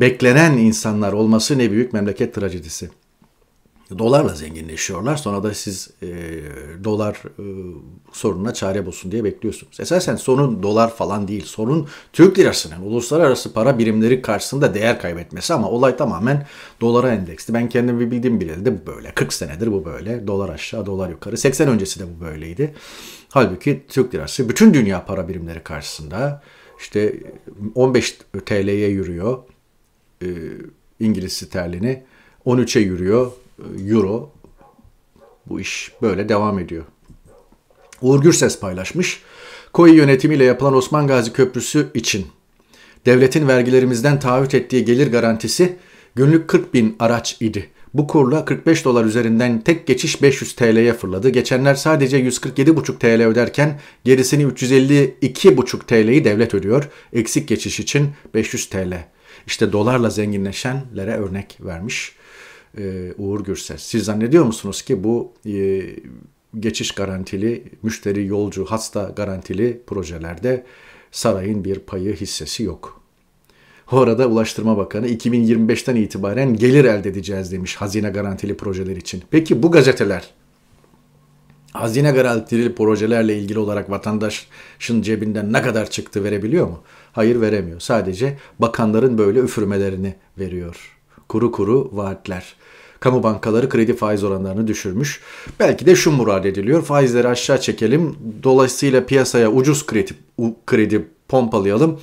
beklenen 0.00 0.52
insanlar 0.52 1.12
olması 1.12 1.58
ne 1.58 1.70
büyük 1.70 1.92
memleket 1.92 2.34
trajedisi. 2.34 2.90
Dolarla 3.98 4.34
zenginleşiyorlar. 4.34 5.16
Sonra 5.16 5.42
da 5.42 5.54
siz 5.54 5.90
e, 6.02 6.06
dolar 6.84 7.22
e, 7.38 7.44
sorununa 8.12 8.54
çare 8.54 8.86
bulsun 8.86 9.12
diye 9.12 9.24
bekliyorsunuz. 9.24 9.80
Esasen 9.80 10.16
sorun 10.16 10.62
dolar 10.62 10.94
falan 10.94 11.28
değil. 11.28 11.44
Sorun 11.44 11.88
Türk 12.12 12.38
lirasının 12.38 12.80
uluslararası 12.82 13.52
para 13.52 13.78
birimleri 13.78 14.22
karşısında 14.22 14.74
değer 14.74 15.00
kaybetmesi 15.00 15.54
ama 15.54 15.70
olay 15.70 15.96
tamamen 15.96 16.46
dolara 16.80 17.14
endeksli. 17.14 17.54
Ben 17.54 17.68
kendimi 17.68 18.10
bildiğim 18.10 18.40
bileli 18.40 18.64
de 18.64 18.80
bu 18.80 18.86
böyle. 18.86 19.10
40 19.10 19.32
senedir 19.32 19.72
bu 19.72 19.84
böyle. 19.84 20.26
Dolar 20.26 20.48
aşağı, 20.48 20.86
dolar 20.86 21.10
yukarı. 21.10 21.36
80 21.36 21.68
öncesi 21.68 22.00
de 22.00 22.04
bu 22.16 22.24
böyleydi. 22.24 22.74
Halbuki 23.28 23.84
Türk 23.88 24.14
lirası 24.14 24.48
bütün 24.48 24.74
dünya 24.74 25.04
para 25.04 25.28
birimleri 25.28 25.60
karşısında 25.62 26.42
işte 26.80 27.14
15 27.74 28.18
TL'ye 28.46 28.88
yürüyor. 28.88 29.38
E, 30.22 30.28
İngiliz 31.00 31.32
sterlini 31.32 32.02
13'e 32.46 32.80
yürüyor 32.82 33.32
euro. 33.88 34.32
Bu 35.46 35.60
iş 35.60 35.92
böyle 36.02 36.28
devam 36.28 36.58
ediyor. 36.58 36.84
Uğur 38.02 38.22
Gürses 38.22 38.60
paylaşmış. 38.60 39.22
KOİ 39.72 39.94
yönetimiyle 39.94 40.44
yapılan 40.44 40.74
Osman 40.74 41.06
Gazi 41.06 41.32
Köprüsü 41.32 41.90
için 41.94 42.26
devletin 43.06 43.48
vergilerimizden 43.48 44.20
taahhüt 44.20 44.54
ettiği 44.54 44.84
gelir 44.84 45.12
garantisi 45.12 45.76
günlük 46.14 46.48
40 46.48 46.74
bin 46.74 46.96
araç 46.98 47.36
idi. 47.40 47.70
Bu 47.94 48.06
kurla 48.06 48.44
45 48.44 48.84
dolar 48.84 49.04
üzerinden 49.04 49.60
tek 49.60 49.86
geçiş 49.86 50.22
500 50.22 50.52
TL'ye 50.52 50.92
fırladı. 50.92 51.28
Geçenler 51.28 51.74
sadece 51.74 52.20
147,5 52.20 52.98
TL 52.98 53.26
öderken 53.26 53.80
gerisini 54.04 54.42
352,5 54.42 55.86
TL'yi 55.86 56.24
devlet 56.24 56.54
ödüyor. 56.54 56.88
Eksik 57.12 57.48
geçiş 57.48 57.80
için 57.80 58.08
500 58.34 58.68
TL. 58.68 58.94
İşte 59.46 59.72
dolarla 59.72 60.10
zenginleşenlere 60.10 61.14
örnek 61.14 61.58
vermiş 61.60 62.12
e, 62.78 63.12
Uğur 63.18 63.44
Gürses. 63.44 63.82
Siz 63.82 64.04
zannediyor 64.04 64.44
musunuz 64.44 64.82
ki 64.82 65.04
bu 65.04 65.32
e, 65.46 65.82
geçiş 66.60 66.90
garantili, 66.92 67.64
müşteri 67.82 68.26
yolcu 68.26 68.64
hasta 68.64 69.12
garantili 69.16 69.80
projelerde 69.86 70.64
sarayın 71.10 71.64
bir 71.64 71.78
payı 71.78 72.16
hissesi 72.16 72.62
yok. 72.62 73.00
Orada 73.92 74.28
Ulaştırma 74.28 74.76
Bakanı 74.76 75.08
2025'ten 75.08 75.96
itibaren 75.96 76.56
gelir 76.56 76.84
elde 76.84 77.08
edeceğiz 77.08 77.52
demiş 77.52 77.76
hazine 77.76 78.10
garantili 78.10 78.56
projeler 78.56 78.96
için. 78.96 79.22
Peki 79.30 79.62
bu 79.62 79.70
gazeteler 79.70 80.30
hazine 81.72 82.10
garantili 82.10 82.74
projelerle 82.74 83.38
ilgili 83.38 83.58
olarak 83.58 83.90
vatandaşın 83.90 85.02
cebinden 85.02 85.52
ne 85.52 85.62
kadar 85.62 85.90
çıktı 85.90 86.24
verebiliyor 86.24 86.66
mu? 86.66 86.82
Hayır 87.12 87.40
veremiyor. 87.40 87.80
Sadece 87.80 88.38
bakanların 88.58 89.18
böyle 89.18 89.38
üfürmelerini 89.38 90.14
veriyor. 90.38 90.96
Kuru 91.28 91.52
kuru 91.52 91.90
vaatler. 91.92 92.56
Kamu 93.00 93.22
bankaları 93.22 93.68
kredi 93.68 93.96
faiz 93.96 94.24
oranlarını 94.24 94.66
düşürmüş. 94.66 95.20
Belki 95.60 95.86
de 95.86 95.96
şu 95.96 96.10
murad 96.10 96.44
ediliyor. 96.44 96.82
Faizleri 96.82 97.28
aşağı 97.28 97.60
çekelim. 97.60 98.16
Dolayısıyla 98.42 99.06
piyasaya 99.06 99.52
ucuz 99.52 99.86
kredi, 99.86 100.12
kredi 100.66 101.08
pompalayalım 101.28 102.00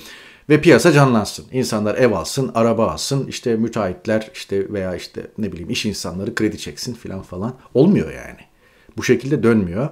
ve 0.48 0.60
piyasa 0.60 0.92
canlansın. 0.92 1.46
İnsanlar 1.52 1.94
ev 1.94 2.12
alsın, 2.12 2.50
araba 2.54 2.90
alsın, 2.90 3.26
işte 3.26 3.56
müteahhitler 3.56 4.30
işte 4.34 4.72
veya 4.72 4.96
işte 4.96 5.26
ne 5.38 5.52
bileyim 5.52 5.70
iş 5.70 5.86
insanları 5.86 6.34
kredi 6.34 6.58
çeksin 6.58 6.94
filan 6.94 7.22
falan. 7.22 7.54
Olmuyor 7.74 8.12
yani. 8.12 8.40
Bu 8.96 9.02
şekilde 9.02 9.42
dönmüyor. 9.42 9.88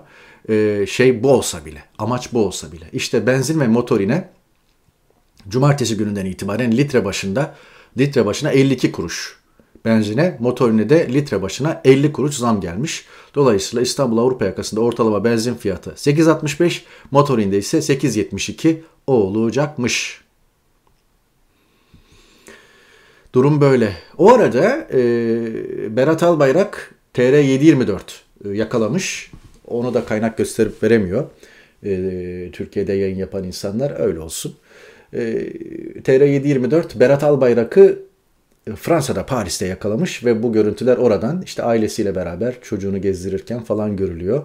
Ee, 0.48 0.86
şey 0.88 1.22
bu 1.22 1.32
olsa 1.32 1.64
bile, 1.64 1.84
amaç 1.98 2.32
bu 2.32 2.46
olsa 2.46 2.72
bile. 2.72 2.84
İşte 2.92 3.26
benzin 3.26 3.60
ve 3.60 3.68
motorine 3.68 4.28
cumartesi 5.48 5.96
gününden 5.96 6.26
itibaren 6.26 6.72
litre 6.72 7.04
başında 7.04 7.54
litre 7.98 8.26
başına 8.26 8.50
52 8.50 8.92
kuruş 8.92 9.41
benzine, 9.84 10.36
motorine 10.40 10.88
de 10.88 11.08
litre 11.12 11.42
başına 11.42 11.80
50 11.84 12.12
kuruş 12.12 12.34
zam 12.34 12.60
gelmiş. 12.60 13.04
Dolayısıyla 13.34 13.82
İstanbul 13.82 14.18
Avrupa 14.18 14.44
yakasında 14.44 14.80
ortalama 14.80 15.24
benzin 15.24 15.54
fiyatı 15.54 15.90
8.65, 15.90 16.80
motorinde 17.10 17.58
ise 17.58 17.78
8.72 17.78 18.76
olacakmış. 19.06 20.22
Durum 23.34 23.60
böyle. 23.60 23.92
O 24.18 24.32
arada 24.32 24.88
e, 24.92 25.96
Berat 25.96 26.22
Albayrak 26.22 26.94
TR724 27.14 28.00
e, 28.44 28.48
yakalamış. 28.48 29.30
Onu 29.66 29.94
da 29.94 30.04
kaynak 30.04 30.38
gösterip 30.38 30.82
veremiyor. 30.82 31.26
E, 31.84 32.50
Türkiye'de 32.52 32.92
yayın 32.92 33.16
yapan 33.16 33.44
insanlar 33.44 34.00
öyle 34.00 34.20
olsun. 34.20 34.54
E, 35.12 35.20
TR724 36.02 37.00
Berat 37.00 37.24
Albayrak'ı 37.24 37.98
Fransa'da 38.76 39.26
Paris'te 39.26 39.66
yakalamış 39.66 40.24
ve 40.24 40.42
bu 40.42 40.52
görüntüler 40.52 40.96
oradan 40.96 41.42
işte 41.44 41.62
ailesiyle 41.62 42.14
beraber 42.14 42.54
çocuğunu 42.62 43.00
gezdirirken 43.00 43.62
falan 43.62 43.96
görülüyor. 43.96 44.42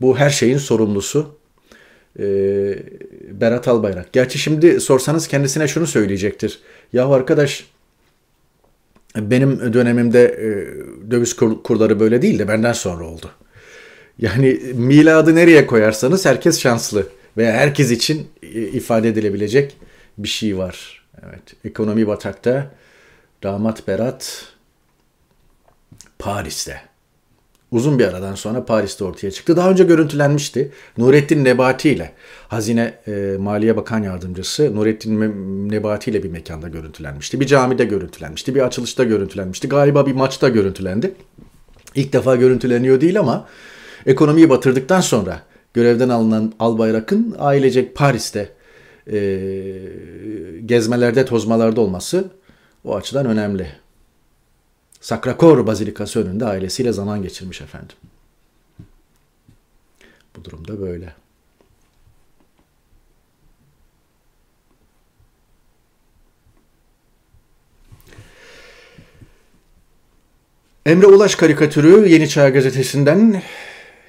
Bu 0.00 0.18
her 0.18 0.30
şeyin 0.30 0.58
sorumlusu 0.58 1.34
e, 2.18 2.24
Berat 3.30 3.68
Albayrak. 3.68 4.12
Gerçi 4.12 4.38
şimdi 4.38 4.80
sorsanız 4.80 5.28
kendisine 5.28 5.68
şunu 5.68 5.86
söyleyecektir. 5.86 6.60
Yahu 6.92 7.14
arkadaş 7.14 7.64
benim 9.16 9.72
dönemimde 9.72 10.24
e, 10.24 10.48
döviz 11.10 11.36
kur, 11.36 11.62
kurları 11.62 12.00
böyle 12.00 12.22
değil 12.22 12.38
de 12.38 12.48
benden 12.48 12.72
sonra 12.72 13.04
oldu. 13.04 13.30
Yani 14.18 14.60
miladı 14.74 15.34
nereye 15.34 15.66
koyarsanız 15.66 16.26
herkes 16.26 16.60
şanslı 16.60 17.06
veya 17.36 17.52
herkes 17.52 17.90
için 17.90 18.26
ifade 18.52 19.08
edilebilecek 19.08 19.76
bir 20.18 20.28
şey 20.28 20.58
var. 20.58 21.06
Evet, 21.26 21.42
ekonomi 21.64 22.06
batakta 22.06 22.70
Damat 23.42 23.88
Berat 23.88 24.44
Paris'te. 26.18 26.80
Uzun 27.70 27.98
bir 27.98 28.04
aradan 28.04 28.34
sonra 28.34 28.64
Paris'te 28.64 29.04
ortaya 29.04 29.30
çıktı. 29.30 29.56
Daha 29.56 29.70
önce 29.70 29.84
görüntülenmişti. 29.84 30.72
Nurettin 30.98 31.44
Nebati 31.44 31.90
ile 31.90 32.12
Hazine 32.48 32.94
e, 33.06 33.36
Maliye 33.38 33.76
Bakan 33.76 34.02
Yardımcısı 34.02 34.76
Nurettin 34.76 35.20
Nebati 35.70 36.10
ile 36.10 36.22
bir 36.22 36.30
mekanda 36.30 36.68
görüntülenmişti. 36.68 37.40
Bir 37.40 37.46
camide 37.46 37.84
görüntülenmişti. 37.84 38.54
Bir 38.54 38.60
açılışta 38.60 39.04
görüntülenmişti. 39.04 39.68
Galiba 39.68 40.06
bir 40.06 40.12
maçta 40.12 40.48
görüntülendi. 40.48 41.14
İlk 41.94 42.12
defa 42.12 42.36
görüntüleniyor 42.36 43.00
değil 43.00 43.20
ama 43.20 43.48
ekonomiyi 44.06 44.50
batırdıktan 44.50 45.00
sonra 45.00 45.42
görevden 45.74 46.08
alınan 46.08 46.52
Albayrak'ın 46.58 47.36
ailecek 47.38 47.94
Paris'te 47.94 48.48
e, 49.12 49.18
gezmelerde, 50.66 51.24
tozmalarda 51.24 51.80
olması 51.80 52.24
o 52.86 52.96
açıdan 52.96 53.26
önemli. 53.26 53.68
Sakrakor 55.00 55.66
Bazilikası 55.66 56.24
önünde 56.24 56.44
ailesiyle 56.44 56.92
zaman 56.92 57.22
geçirmiş 57.22 57.60
efendim. 57.60 57.96
Bu 60.36 60.44
durumda 60.44 60.80
böyle. 60.80 61.14
Emre 70.86 71.06
Ulaş 71.06 71.34
karikatürü 71.34 72.08
Yeni 72.08 72.28
Çağ 72.28 72.48
Gazetesi'nden 72.48 73.42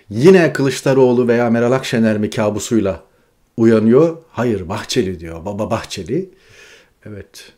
yine 0.10 0.54
Kılıçdaroğlu 0.54 1.28
veya 1.28 1.50
Meral 1.50 1.72
Akşener 1.72 2.18
mi 2.18 2.30
kabusuyla 2.30 3.04
uyanıyor? 3.58 4.18
Hayır 4.32 4.70
Bahçeli 4.70 5.20
diyor. 5.20 5.46
Baba 5.46 5.72
Bahçeli. 5.72 6.30
Evet. 7.06 7.57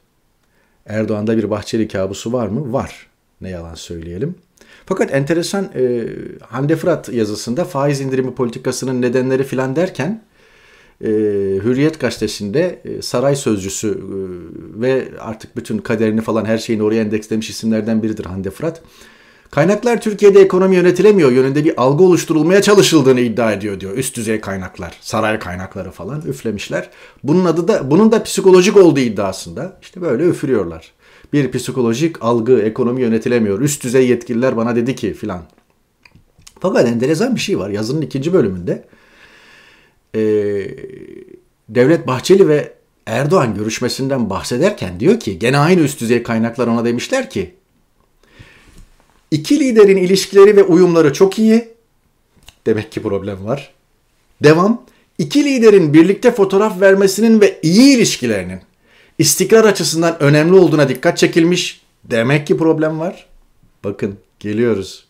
Erdoğan'da 0.89 1.38
bir 1.38 1.50
Bahçeli 1.50 1.88
kabusu 1.88 2.34
var 2.34 2.48
mı? 2.48 2.74
Var. 2.74 3.08
Ne 3.41 3.50
yalan 3.50 3.75
söyleyelim. 3.75 4.36
Fakat 4.86 5.13
enteresan 5.13 5.69
e, 5.75 6.05
Hande 6.41 6.75
Fırat 6.75 7.10
yazısında 7.10 7.65
faiz 7.65 8.01
indirimi 8.01 8.36
politikasının 8.36 9.01
nedenleri 9.01 9.43
filan 9.43 9.75
derken 9.75 10.24
e, 11.01 11.08
Hürriyet 11.63 12.00
gazetesinde 12.00 12.79
e, 12.86 13.01
saray 13.01 13.36
sözcüsü 13.36 13.88
e, 13.88 14.17
ve 14.81 15.08
artık 15.19 15.55
bütün 15.55 15.77
kaderini 15.77 16.22
falan 16.22 16.46
her 16.46 16.58
şeyini 16.58 16.84
oraya 16.84 17.01
endekslemiş 17.01 17.50
isimlerden 17.50 18.03
biridir 18.03 18.25
Hande 18.25 18.51
Fırat. 18.51 18.81
Kaynaklar 19.51 20.01
Türkiye'de 20.01 20.41
ekonomi 20.41 20.75
yönetilemiyor 20.75 21.32
yönünde 21.32 21.65
bir 21.65 21.82
algı 21.82 22.03
oluşturulmaya 22.03 22.62
çalışıldığını 22.62 23.20
iddia 23.20 23.51
ediyor 23.51 23.79
diyor. 23.79 23.98
Üst 23.98 24.18
düzey 24.18 24.41
kaynaklar, 24.41 24.98
saray 25.01 25.39
kaynakları 25.39 25.91
falan 25.91 26.22
üflemişler. 26.22 26.89
Bunun 27.24 27.46
adı 27.46 27.68
da 27.68 27.91
bunun 27.91 28.12
da 28.12 28.24
psikolojik 28.24 28.77
olduğu 28.77 29.00
iddiasında. 29.00 29.77
İşte 29.82 30.01
böyle 30.01 30.24
üfürüyorlar. 30.24 30.91
Bir 31.34 31.51
psikolojik 31.51 32.24
algı, 32.24 32.62
ekonomi 32.62 33.01
yönetilemiyor. 33.01 33.62
Üst 33.62 33.84
düzey 33.84 34.08
yetkililer 34.08 34.58
bana 34.58 34.75
dedi 34.75 34.96
ki 34.96 35.13
filan. 35.13 35.41
Fakat 36.60 36.88
enteresan 36.88 37.36
bir 37.36 37.39
şey 37.39 37.60
var. 37.60 37.70
Yazının 37.70 38.01
ikinci 38.01 38.34
bölümünde 38.34 38.86
e, 40.15 40.22
Devlet 41.70 42.08
Bahçeli 42.08 42.48
ve 42.48 42.74
Erdoğan 43.06 43.56
görüşmesinden 43.56 44.29
bahsederken 44.29 45.00
diyor 45.00 45.20
ki 45.20 45.39
gene 45.39 45.58
aynı 45.58 45.82
üst 45.82 46.01
düzey 46.01 46.24
kaynaklar 46.24 46.68
ona 46.68 46.86
demişler 46.86 47.29
ki 47.29 47.59
iki 49.32 49.60
liderin 49.60 49.98
ilişkileri 49.98 50.56
ve 50.56 50.64
uyumları 50.64 51.14
çok 51.14 51.40
iyi. 51.40 51.70
Demek 52.66 52.92
ki 52.92 53.02
problem 53.02 53.46
var. 53.46 53.74
Devam. 54.44 54.86
İki 55.18 55.46
liderin 55.46 55.94
birlikte 55.94 56.32
fotoğraf 56.32 56.82
vermesinin 56.82 57.42
ve 57.42 57.60
iyi 57.62 57.98
ilişkilerinin 57.98 58.60
istikrar 59.18 59.64
açısından 59.64 60.22
önemli 60.24 60.54
olduğuna 60.54 60.90
dikkat 60.90 61.18
çekilmiş. 61.18 61.82
Demek 62.04 62.48
ki 62.48 62.58
problem 62.58 63.00
var. 63.00 63.28
Bakın 63.84 64.18
geliyoruz. 64.40 65.06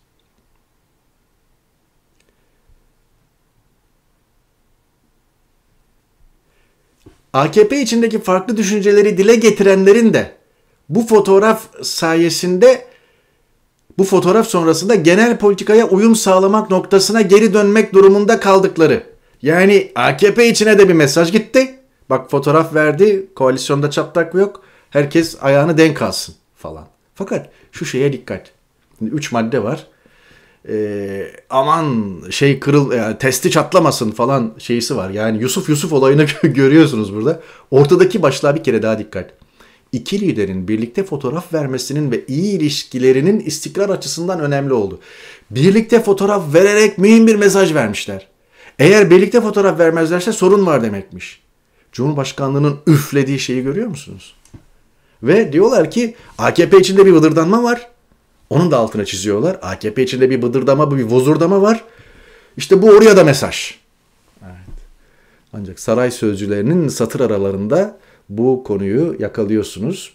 AKP 7.33 7.81
içindeki 7.81 8.21
farklı 8.21 8.57
düşünceleri 8.57 9.17
dile 9.17 9.35
getirenlerin 9.35 10.13
de 10.13 10.35
bu 10.89 11.07
fotoğraf 11.07 11.83
sayesinde 11.83 12.88
bu 13.99 14.03
fotoğraf 14.03 14.47
sonrasında 14.47 14.95
genel 14.95 15.37
politikaya 15.37 15.87
uyum 15.87 16.15
sağlamak 16.15 16.69
noktasına 16.69 17.21
geri 17.21 17.53
dönmek 17.53 17.93
durumunda 17.93 18.39
kaldıkları. 18.39 19.03
Yani 19.41 19.91
AKP 19.95 20.49
içine 20.49 20.79
de 20.79 20.89
bir 20.89 20.93
mesaj 20.93 21.31
gitti. 21.31 21.75
Bak 22.09 22.31
fotoğraf 22.31 22.73
verdi, 22.73 23.27
koalisyonda 23.35 23.91
çatlak 23.91 24.33
yok. 24.33 24.63
Herkes 24.89 25.37
ayağını 25.41 25.77
denk 25.77 26.01
alsın 26.01 26.35
falan. 26.55 26.87
Fakat 27.15 27.49
şu 27.71 27.85
şeye 27.85 28.13
dikkat. 28.13 28.51
Üç 29.01 29.31
madde 29.31 29.63
var. 29.63 29.87
Ee, 30.69 31.31
aman 31.49 32.15
şey 32.29 32.59
kırıl 32.59 32.91
yani 32.91 33.17
testi 33.17 33.51
çatlamasın 33.51 34.11
falan 34.11 34.53
şeysi 34.57 34.97
var. 34.97 35.09
Yani 35.09 35.41
Yusuf 35.41 35.69
Yusuf 35.69 35.93
olayını 35.93 36.25
görüyorsunuz 36.43 37.15
burada. 37.15 37.39
Ortadaki 37.71 38.21
başlığa 38.21 38.55
bir 38.55 38.63
kere 38.63 38.81
daha 38.81 38.99
dikkat. 38.99 39.29
İki 39.91 40.21
liderin 40.21 40.67
birlikte 40.67 41.03
fotoğraf 41.03 41.53
vermesinin 41.53 42.11
ve 42.11 42.25
iyi 42.27 42.57
ilişkilerinin 42.57 43.39
istikrar 43.39 43.89
açısından 43.89 44.39
önemli 44.39 44.73
oldu. 44.73 44.99
Birlikte 45.51 46.01
fotoğraf 46.01 46.53
vererek 46.53 46.97
mühim 46.97 47.27
bir 47.27 47.35
mesaj 47.35 47.73
vermişler. 47.73 48.27
Eğer 48.79 49.09
birlikte 49.09 49.41
fotoğraf 49.41 49.79
vermezlerse 49.79 50.33
sorun 50.33 50.65
var 50.65 50.83
demekmiş. 50.83 51.41
Cumhurbaşkanlığının 51.91 52.79
üflediği 52.87 53.39
şeyi 53.39 53.63
görüyor 53.63 53.87
musunuz? 53.87 54.35
Ve 55.23 55.53
diyorlar 55.53 55.91
ki 55.91 56.15
AKP 56.37 56.77
içinde 56.77 57.05
bir 57.05 57.11
vıdırdanma 57.11 57.63
var. 57.63 57.89
Onun 58.49 58.71
da 58.71 58.77
altına 58.77 59.05
çiziyorlar. 59.05 59.59
AKP 59.61 60.03
içinde 60.03 60.29
bir 60.29 60.41
bıdırdama, 60.41 60.97
bir 60.97 61.03
vozurdama 61.03 61.61
var. 61.61 61.83
İşte 62.57 62.81
bu 62.81 62.89
oraya 62.89 63.17
da 63.17 63.23
mesaj. 63.23 63.75
Evet. 64.43 64.79
Ancak 65.53 65.79
saray 65.79 66.11
sözcülerinin 66.11 66.87
satır 66.87 67.19
aralarında 67.19 67.97
bu 68.29 68.63
konuyu 68.63 69.15
yakalıyorsunuz. 69.19 70.13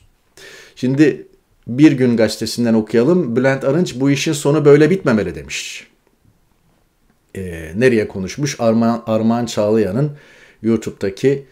Şimdi 0.76 1.26
bir 1.66 1.92
gün 1.92 2.16
gazetesinden 2.16 2.74
okuyalım. 2.74 3.36
Bülent 3.36 3.64
Arınç 3.64 3.94
bu 4.00 4.10
işin 4.10 4.32
sonu 4.32 4.64
böyle 4.64 4.90
bitmemeli 4.90 5.34
demiş. 5.34 5.88
Ee, 7.36 7.72
nereye 7.76 8.08
konuşmuş? 8.08 8.60
Armağan, 8.60 9.02
Armağan 9.06 9.46
Çağlayan'ın 9.46 10.16
YouTube'daki 10.62 11.46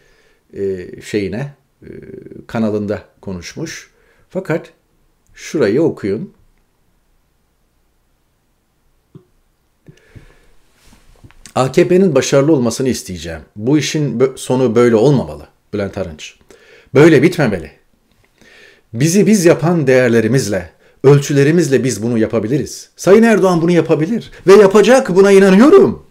e, 0.53 0.87
şeyine, 1.01 1.53
e, 1.83 1.87
kanalında 2.47 3.03
konuşmuş. 3.21 3.91
Fakat 4.29 4.73
şurayı 5.33 5.81
okuyun. 5.81 6.33
AKP'nin 11.55 12.15
başarılı 12.15 12.53
olmasını 12.53 12.89
isteyeceğim. 12.89 13.41
Bu 13.55 13.77
işin 13.77 14.33
sonu 14.35 14.75
böyle 14.75 14.95
olmamalı 14.95 15.47
Bülent 15.73 15.97
Arınç. 15.97 16.35
Böyle 16.93 17.23
bitmemeli. 17.23 17.71
Bizi 18.93 19.27
biz 19.27 19.45
yapan 19.45 19.87
değerlerimizle, 19.87 20.69
ölçülerimizle 21.03 21.83
biz 21.83 22.03
bunu 22.03 22.17
yapabiliriz. 22.17 22.89
Sayın 22.95 23.23
Erdoğan 23.23 23.61
bunu 23.61 23.71
yapabilir 23.71 24.31
ve 24.47 24.53
yapacak 24.53 25.15
buna 25.15 25.31
inanıyorum. 25.31 26.05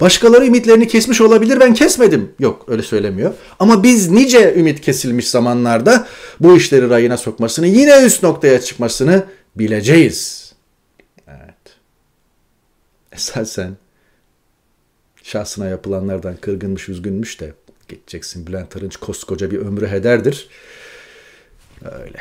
Başkaları 0.00 0.46
ümitlerini 0.46 0.88
kesmiş 0.88 1.20
olabilir 1.20 1.60
ben 1.60 1.74
kesmedim. 1.74 2.32
Yok 2.38 2.64
öyle 2.68 2.82
söylemiyor. 2.82 3.34
Ama 3.58 3.82
biz 3.82 4.10
nice 4.10 4.54
ümit 4.54 4.80
kesilmiş 4.80 5.28
zamanlarda 5.28 6.06
bu 6.40 6.56
işleri 6.56 6.90
rayına 6.90 7.16
sokmasını 7.16 7.66
yine 7.66 8.04
üst 8.04 8.22
noktaya 8.22 8.60
çıkmasını 8.60 9.24
bileceğiz. 9.56 10.52
Evet. 11.28 11.76
Esasen 13.12 13.76
şahsına 15.22 15.66
yapılanlardan 15.66 16.36
kırgınmış, 16.36 16.88
üzgünmüş 16.88 17.40
de 17.40 17.52
geçeceksin. 17.88 18.46
Bülent 18.46 18.76
Arınç 18.76 18.96
koskoca 18.96 19.50
bir 19.50 19.58
ömrü 19.58 19.86
hederdir. 19.86 20.48
Öyle. 21.84 22.18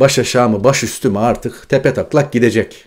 Baş 0.00 0.18
aşağı 0.18 0.48
mı, 0.48 0.64
baş 0.64 0.84
üstü 0.84 1.10
mü 1.10 1.18
artık 1.18 1.68
tepe 1.68 1.94
taklak 1.94 2.32
gidecek. 2.32 2.84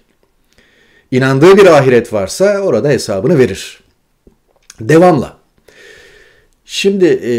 İnandığı 1.11 1.57
bir 1.57 1.65
ahiret 1.65 2.13
varsa 2.13 2.59
orada 2.59 2.89
hesabını 2.89 3.37
verir. 3.37 3.83
Devamla. 4.79 5.37
Şimdi 6.65 7.05
e, 7.05 7.33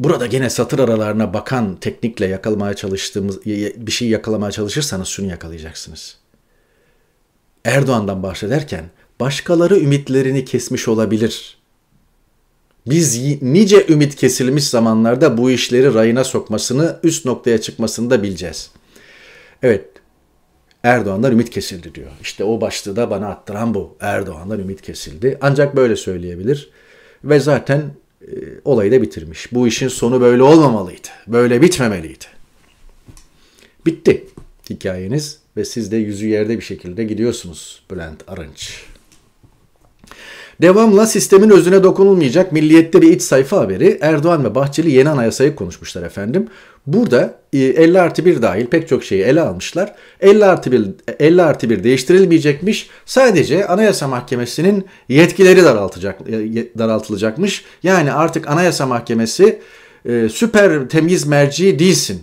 burada 0.00 0.26
gene 0.26 0.50
satır 0.50 0.78
aralarına 0.78 1.34
bakan 1.34 1.76
teknikle 1.76 2.26
yakalamaya 2.26 2.74
çalıştığımız 2.74 3.46
bir 3.46 3.92
şey 3.92 4.08
yakalamaya 4.08 4.52
çalışırsanız 4.52 5.08
şunu 5.08 5.30
yakalayacaksınız. 5.30 6.16
Erdoğan'dan 7.64 8.22
bahsederken 8.22 8.84
başkaları 9.20 9.78
ümitlerini 9.78 10.44
kesmiş 10.44 10.88
olabilir. 10.88 11.56
Biz 12.86 13.42
nice 13.42 13.86
ümit 13.88 14.16
kesilmiş 14.16 14.64
zamanlarda 14.64 15.38
bu 15.38 15.50
işleri 15.50 15.94
rayına 15.94 16.24
sokmasını, 16.24 17.00
üst 17.02 17.24
noktaya 17.24 17.60
çıkmasını 17.60 18.10
da 18.10 18.22
bileceğiz. 18.22 18.70
Evet, 19.62 19.84
Erdoğan'dan 20.82 21.32
ümit 21.32 21.50
kesildi 21.50 21.94
diyor. 21.94 22.10
İşte 22.22 22.44
o 22.44 22.60
başlığı 22.60 22.96
da 22.96 23.10
bana 23.10 23.28
attıran 23.28 23.74
bu. 23.74 23.96
Erdoğan'dan 24.00 24.60
ümit 24.60 24.82
kesildi. 24.82 25.38
Ancak 25.40 25.76
böyle 25.76 25.96
söyleyebilir. 25.96 26.70
Ve 27.24 27.40
zaten 27.40 27.80
e, 28.22 28.34
olayı 28.64 28.92
da 28.92 29.02
bitirmiş. 29.02 29.52
Bu 29.52 29.68
işin 29.68 29.88
sonu 29.88 30.20
böyle 30.20 30.42
olmamalıydı. 30.42 31.08
Böyle 31.26 31.62
bitmemeliydi. 31.62 32.24
Bitti 33.86 34.26
hikayeniz 34.70 35.38
ve 35.56 35.64
siz 35.64 35.92
de 35.92 35.96
yüzü 35.96 36.26
yerde 36.26 36.56
bir 36.56 36.64
şekilde 36.64 37.04
gidiyorsunuz 37.04 37.82
Bülent 37.90 38.22
Arınç. 38.26 38.91
Devamla 40.62 41.06
sistemin 41.06 41.50
özüne 41.50 41.82
dokunulmayacak 41.82 42.52
milliyette 42.52 43.02
bir 43.02 43.12
iç 43.12 43.22
sayfa 43.22 43.60
haberi 43.60 43.98
Erdoğan 44.00 44.44
ve 44.44 44.54
Bahçeli 44.54 44.90
yeni 44.90 45.08
anayasayı 45.08 45.54
konuşmuşlar 45.54 46.02
efendim. 46.02 46.48
Burada 46.86 47.34
50 47.52 47.96
e, 47.96 48.00
artı 48.00 48.24
1 48.24 48.42
dahil 48.42 48.66
pek 48.66 48.88
çok 48.88 49.04
şeyi 49.04 49.22
ele 49.22 49.40
almışlar. 49.40 49.94
50 50.20 50.44
artı 50.44 50.72
1, 50.72 50.86
50 51.18 51.42
artı 51.42 51.70
1 51.70 51.84
değiştirilmeyecekmiş. 51.84 52.90
Sadece 53.06 53.66
Anayasa 53.66 54.08
Mahkemesi'nin 54.08 54.84
yetkileri 55.08 55.64
daraltacak, 55.64 56.20
e, 56.20 56.78
daraltılacakmış. 56.78 57.64
Yani 57.82 58.12
artık 58.12 58.50
Anayasa 58.50 58.86
Mahkemesi 58.86 59.58
e, 60.04 60.28
süper 60.28 60.88
temiz 60.88 61.26
merci 61.26 61.78
değilsin 61.78 62.22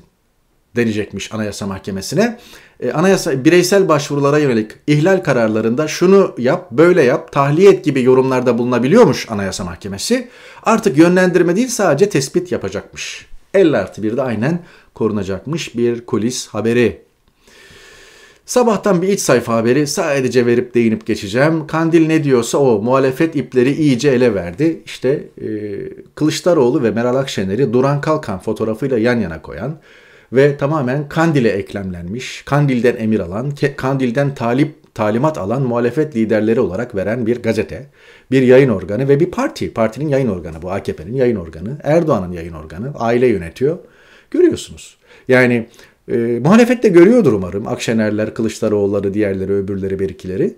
denecekmiş 0.75 1.33
Anayasa 1.33 1.67
Mahkemesi'ne. 1.67 2.39
E, 2.79 2.91
anayasa 2.91 3.45
bireysel 3.45 3.87
başvurulara 3.87 4.37
yönelik 4.37 4.71
ihlal 4.87 5.23
kararlarında 5.23 5.87
şunu 5.87 6.35
yap, 6.37 6.71
böyle 6.71 7.03
yap, 7.03 7.31
tahliye 7.31 7.71
et 7.71 7.85
gibi 7.85 8.03
yorumlarda 8.03 8.57
bulunabiliyormuş 8.57 9.31
Anayasa 9.31 9.63
Mahkemesi. 9.63 10.27
Artık 10.63 10.97
yönlendirme 10.97 11.55
değil 11.55 11.67
sadece 11.67 12.09
tespit 12.09 12.51
yapacakmış. 12.51 13.25
50 13.53 13.77
artı 13.77 14.03
1 14.03 14.17
de 14.17 14.21
aynen 14.21 14.59
korunacakmış 14.93 15.75
bir 15.75 16.05
kulis 16.05 16.47
haberi. 16.47 17.01
Sabahtan 18.45 19.01
bir 19.01 19.07
iç 19.07 19.19
sayfa 19.19 19.55
haberi 19.55 19.87
sadece 19.87 20.45
verip 20.45 20.75
değinip 20.75 21.05
geçeceğim. 21.05 21.67
Kandil 21.67 22.07
ne 22.07 22.23
diyorsa 22.23 22.57
o 22.57 22.81
muhalefet 22.81 23.35
ipleri 23.35 23.73
iyice 23.73 24.09
ele 24.09 24.35
verdi. 24.35 24.81
İşte 24.85 25.23
e, 25.41 25.47
Kılıçdaroğlu 26.15 26.83
ve 26.83 26.91
Meral 26.91 27.15
Akşener'i 27.15 27.73
Duran 27.73 28.01
Kalkan 28.01 28.39
fotoğrafıyla 28.39 28.97
yan 28.97 29.19
yana 29.19 29.41
koyan 29.41 29.79
ve 30.33 30.57
tamamen 30.57 31.09
Kandil'e 31.09 31.49
eklemlenmiş, 31.49 32.43
Kandil'den 32.45 32.95
emir 32.97 33.19
alan, 33.19 33.51
Kandil'den 33.75 34.35
talip 34.35 34.95
talimat 34.95 35.37
alan 35.37 35.61
muhalefet 35.61 36.15
liderleri 36.15 36.59
olarak 36.59 36.95
veren 36.95 37.25
bir 37.25 37.41
gazete, 37.41 37.85
bir 38.31 38.41
yayın 38.41 38.69
organı 38.69 39.09
ve 39.09 39.19
bir 39.19 39.31
parti. 39.31 39.73
Partinin 39.73 40.07
yayın 40.07 40.27
organı 40.27 40.61
bu 40.61 40.71
AKP'nin 40.71 41.13
yayın 41.13 41.35
organı, 41.35 41.77
Erdoğan'ın 41.83 42.31
yayın 42.31 42.53
organı, 42.53 42.93
aile 42.95 43.27
yönetiyor. 43.27 43.77
Görüyorsunuz. 44.31 44.97
Yani 45.27 45.67
e, 46.11 46.17
muhalefet 46.17 46.83
de 46.83 46.89
görüyordur 46.89 47.33
umarım. 47.33 47.67
Akşenerler, 47.67 48.33
Kılıçdaroğulları, 48.33 49.13
diğerleri, 49.13 49.53
öbürleri, 49.53 49.99
berikileri. 49.99 50.55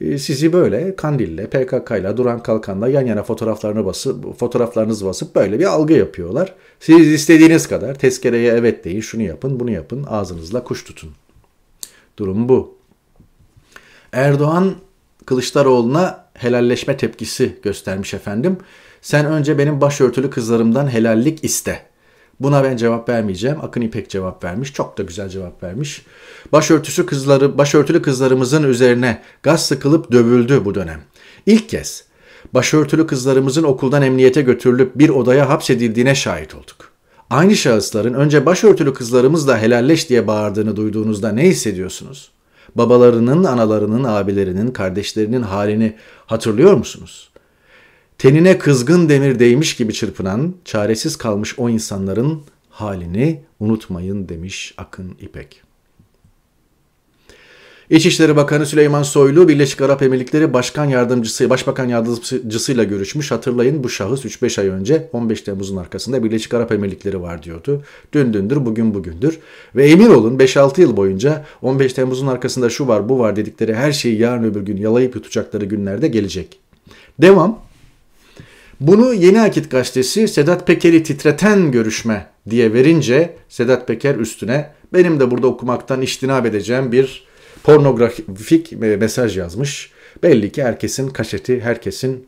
E, 0.00 0.18
sizi 0.18 0.52
böyle 0.52 0.96
Kandil'le, 0.96 1.46
PKK'yla, 1.46 2.16
Duran 2.16 2.42
Kalkan'la 2.42 2.88
yan 2.88 3.06
yana 3.06 3.22
fotoğraflarını 3.22 3.86
basıp, 3.86 4.38
fotoğraflarınızı 4.38 5.06
basıp 5.06 5.34
böyle 5.34 5.58
bir 5.58 5.64
algı 5.64 5.92
yapıyorlar. 5.92 6.54
Siz 6.80 7.12
istediğiniz 7.12 7.68
kadar 7.68 7.94
tezkereye 7.94 8.52
evet 8.52 8.84
deyin, 8.84 9.00
şunu 9.00 9.22
yapın, 9.22 9.60
bunu 9.60 9.70
yapın, 9.70 10.04
ağzınızla 10.08 10.64
kuş 10.64 10.84
tutun. 10.84 11.10
Durum 12.16 12.48
bu. 12.48 12.74
Erdoğan 14.12 14.74
Kılıçdaroğlu'na 15.26 16.24
helalleşme 16.34 16.96
tepkisi 16.96 17.56
göstermiş 17.62 18.14
efendim. 18.14 18.58
Sen 19.02 19.26
önce 19.26 19.58
benim 19.58 19.80
başörtülü 19.80 20.30
kızlarımdan 20.30 20.92
helallik 20.92 21.44
iste. 21.44 21.82
Buna 22.40 22.64
ben 22.64 22.76
cevap 22.76 23.08
vermeyeceğim. 23.08 23.56
Akın 23.62 23.80
İpek 23.80 24.10
cevap 24.10 24.44
vermiş. 24.44 24.72
Çok 24.72 24.98
da 24.98 25.02
güzel 25.02 25.28
cevap 25.28 25.62
vermiş. 25.62 26.02
Başörtüsü 26.52 27.06
kızları, 27.06 27.58
başörtülü 27.58 28.02
kızlarımızın 28.02 28.62
üzerine 28.62 29.22
gaz 29.42 29.66
sıkılıp 29.66 30.12
dövüldü 30.12 30.64
bu 30.64 30.74
dönem. 30.74 31.00
İlk 31.46 31.68
kez 31.68 32.04
başörtülü 32.54 33.06
kızlarımızın 33.06 33.62
okuldan 33.62 34.02
emniyete 34.02 34.42
götürülüp 34.42 34.98
bir 34.98 35.08
odaya 35.08 35.48
hapsedildiğine 35.48 36.14
şahit 36.14 36.54
olduk. 36.54 36.92
Aynı 37.30 37.56
şahısların 37.56 38.14
önce 38.14 38.46
başörtülü 38.46 38.94
kızlarımızla 38.94 39.58
helalleş 39.58 40.08
diye 40.08 40.26
bağırdığını 40.26 40.76
duyduğunuzda 40.76 41.32
ne 41.32 41.42
hissediyorsunuz? 41.42 42.30
Babalarının, 42.74 43.44
analarının, 43.44 44.04
abilerinin, 44.04 44.70
kardeşlerinin 44.70 45.42
halini 45.42 45.96
hatırlıyor 46.26 46.74
musunuz? 46.74 47.30
Tenine 48.18 48.58
kızgın 48.58 49.08
demir 49.08 49.38
değmiş 49.38 49.76
gibi 49.76 49.92
çırpınan, 49.92 50.54
çaresiz 50.64 51.16
kalmış 51.16 51.58
o 51.58 51.68
insanların 51.68 52.42
halini 52.70 53.42
unutmayın 53.60 54.28
demiş 54.28 54.74
Akın 54.76 55.16
İpek. 55.20 55.62
İçişleri 57.90 58.36
Bakanı 58.36 58.66
Süleyman 58.66 59.02
Soylu 59.02 59.48
Birleşik 59.48 59.80
Arap 59.80 60.02
Emirlikleri 60.02 60.52
Başkan 60.52 60.84
Yardımcısı, 60.84 61.50
Başbakan 61.50 61.88
Yardımcısıyla 61.88 62.84
görüşmüş. 62.84 63.30
Hatırlayın 63.30 63.84
bu 63.84 63.88
şahıs 63.88 64.24
3-5 64.24 64.60
ay 64.60 64.68
önce 64.68 65.08
15 65.12 65.42
Temmuz'un 65.42 65.76
arkasında 65.76 66.24
Birleşik 66.24 66.54
Arap 66.54 66.72
Emirlikleri 66.72 67.22
var 67.22 67.42
diyordu. 67.42 67.82
Dün 68.12 68.32
dündür 68.32 68.66
bugün 68.66 68.94
bugündür. 68.94 69.38
Ve 69.76 69.90
emin 69.90 70.10
olun 70.10 70.38
5-6 70.38 70.80
yıl 70.80 70.96
boyunca 70.96 71.44
15 71.62 71.92
Temmuz'un 71.92 72.26
arkasında 72.26 72.70
şu 72.70 72.88
var 72.88 73.08
bu 73.08 73.18
var 73.18 73.36
dedikleri 73.36 73.74
her 73.74 73.92
şeyi 73.92 74.18
yarın 74.18 74.44
öbür 74.44 74.62
gün 74.62 74.76
yalayıp 74.76 75.14
yutacakları 75.14 75.64
günlerde 75.64 76.08
gelecek. 76.08 76.58
Devam. 77.18 77.58
Bunu 78.86 79.14
Yeni 79.14 79.40
Akit 79.40 79.70
gazetesi 79.70 80.28
Sedat 80.28 80.66
Peker'i 80.66 81.02
titreten 81.02 81.72
görüşme 81.72 82.26
diye 82.50 82.72
verince 82.72 83.36
Sedat 83.48 83.88
Peker 83.88 84.14
üstüne 84.14 84.70
benim 84.92 85.20
de 85.20 85.30
burada 85.30 85.46
okumaktan 85.46 86.02
iştinab 86.02 86.44
edeceğim 86.44 86.92
bir 86.92 87.26
pornografik 87.62 88.72
mesaj 88.80 89.38
yazmış. 89.38 89.90
Belli 90.22 90.52
ki 90.52 90.62
herkesin 90.62 91.08
kaşeti, 91.08 91.60
herkesin 91.60 92.26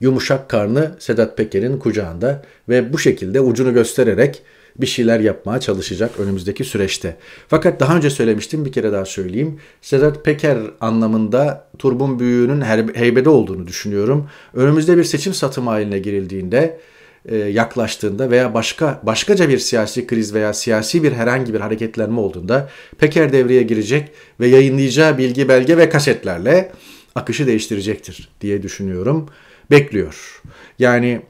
yumuşak 0.00 0.48
karnı 0.48 0.96
Sedat 0.98 1.36
Peker'in 1.36 1.78
kucağında 1.78 2.42
ve 2.68 2.92
bu 2.92 2.98
şekilde 2.98 3.40
ucunu 3.40 3.74
göstererek 3.74 4.42
bir 4.78 4.86
şeyler 4.86 5.20
yapmaya 5.20 5.60
çalışacak 5.60 6.10
önümüzdeki 6.18 6.64
süreçte. 6.64 7.16
Fakat 7.48 7.80
daha 7.80 7.96
önce 7.96 8.10
söylemiştim 8.10 8.64
bir 8.64 8.72
kere 8.72 8.92
daha 8.92 9.04
söyleyeyim. 9.04 9.60
Sedat 9.82 10.24
Peker 10.24 10.58
anlamında 10.80 11.68
turbun 11.78 12.18
büyüğünün 12.18 12.60
heybede 12.94 13.28
olduğunu 13.28 13.66
düşünüyorum. 13.66 14.28
Önümüzde 14.54 14.96
bir 14.96 15.04
seçim 15.04 15.34
satımı 15.34 15.70
haline 15.70 15.98
girildiğinde 15.98 16.78
e, 17.26 17.36
yaklaştığında 17.36 18.30
veya 18.30 18.54
başka 18.54 19.00
başkaca 19.02 19.48
bir 19.48 19.58
siyasi 19.58 20.06
kriz 20.06 20.34
veya 20.34 20.54
siyasi 20.54 21.02
bir 21.02 21.12
herhangi 21.12 21.54
bir 21.54 21.60
hareketlenme 21.60 22.20
olduğunda 22.20 22.68
Peker 22.98 23.32
devreye 23.32 23.62
girecek 23.62 24.08
ve 24.40 24.46
yayınlayacağı 24.48 25.18
bilgi 25.18 25.48
belge 25.48 25.76
ve 25.76 25.88
kasetlerle 25.88 26.72
akışı 27.14 27.46
değiştirecektir 27.46 28.28
diye 28.40 28.62
düşünüyorum. 28.62 29.28
Bekliyor. 29.70 30.42
Yani 30.78 31.22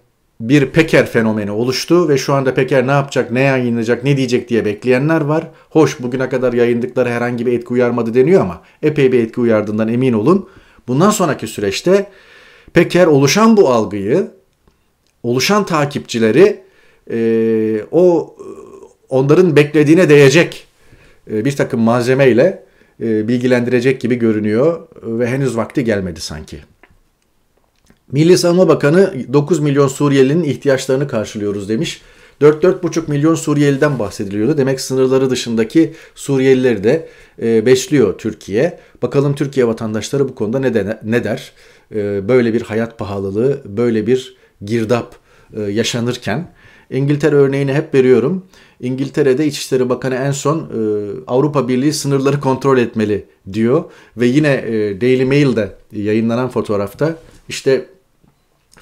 bir 0.49 0.67
Peker 0.67 1.07
fenomeni 1.07 1.51
oluştu 1.51 2.09
ve 2.09 2.19
şu 2.19 2.35
anda 2.35 2.55
Peker 2.55 2.87
ne 2.87 2.91
yapacak, 2.91 3.31
ne 3.31 3.41
yayınlayacak, 3.41 4.05
ne 4.05 4.17
diyecek 4.17 4.49
diye 4.49 4.65
bekleyenler 4.65 5.21
var. 5.21 5.51
Hoş 5.71 6.01
bugüne 6.01 6.29
kadar 6.29 6.53
yayınladıkları 6.53 7.09
herhangi 7.09 7.47
bir 7.47 7.53
etki 7.53 7.73
uyarmadı 7.73 8.15
deniyor 8.15 8.41
ama 8.41 8.63
epey 8.83 9.13
bir 9.13 9.19
etki 9.19 9.41
uyardığından 9.41 9.89
emin 9.89 10.13
olun. 10.13 10.49
Bundan 10.89 11.11
sonraki 11.11 11.47
süreçte 11.47 12.11
Peker 12.73 13.07
oluşan 13.07 13.57
bu 13.57 13.69
algıyı, 13.69 14.31
oluşan 15.23 15.67
takipçileri 15.67 16.63
e, 17.11 17.85
o 17.91 18.37
onların 19.09 19.57
beklediğine 19.57 20.09
değecek 20.09 20.67
e, 21.31 21.45
bir 21.45 21.57
takım 21.57 21.81
malzemeyle 21.81 22.65
e, 23.01 23.29
bilgilendirecek 23.29 24.01
gibi 24.01 24.15
görünüyor 24.15 24.89
ve 25.03 25.27
henüz 25.27 25.57
vakti 25.57 25.85
gelmedi 25.85 26.21
sanki. 26.21 26.72
Milli 28.13 28.39
Savunma 28.39 28.69
Bakanı 28.69 29.15
9 29.33 29.61
milyon 29.61 29.89
Suriyelinin 29.89 30.45
ihtiyaçlarını 30.45 31.09
karşılıyoruz 31.09 31.69
demiş. 31.69 32.01
4-4,5 32.41 33.11
milyon 33.11 33.35
Suriyeliden 33.35 33.99
bahsediliyordu. 33.99 34.59
Demek 34.59 34.81
sınırları 34.81 35.31
dışındaki 35.31 35.93
Suriyelileri 36.15 36.85
de 36.85 37.09
e, 37.43 37.67
besliyor 37.67 38.19
Türkiye. 38.19 38.79
Bakalım 39.03 39.35
Türkiye 39.35 39.67
vatandaşları 39.67 40.29
bu 40.29 40.35
konuda 40.35 40.59
ne, 40.59 40.75
de, 40.75 41.01
ne 41.05 41.25
der? 41.25 41.53
E, 41.95 42.29
böyle 42.29 42.55
bir 42.55 42.63
hayat 42.63 42.99
pahalılığı, 42.99 43.61
böyle 43.65 44.07
bir 44.07 44.37
girdap 44.65 45.15
e, 45.57 45.61
yaşanırken. 45.61 46.53
İngiltere 46.91 47.37
örneğini 47.37 47.73
hep 47.73 47.95
veriyorum. 47.95 48.47
İngiltere'de 48.81 49.47
İçişleri 49.47 49.89
Bakanı 49.89 50.15
en 50.15 50.33
son 50.33 50.59
e, 50.59 50.71
Avrupa 51.27 51.69
Birliği 51.69 51.93
sınırları 51.93 52.41
kontrol 52.41 52.79
etmeli 52.79 53.25
diyor. 53.53 53.85
Ve 54.17 54.27
yine 54.27 54.53
e, 54.53 55.01
Daily 55.01 55.25
Mail'de 55.25 55.73
yayınlanan 55.93 56.49
fotoğrafta 56.49 57.17
işte 57.49 57.85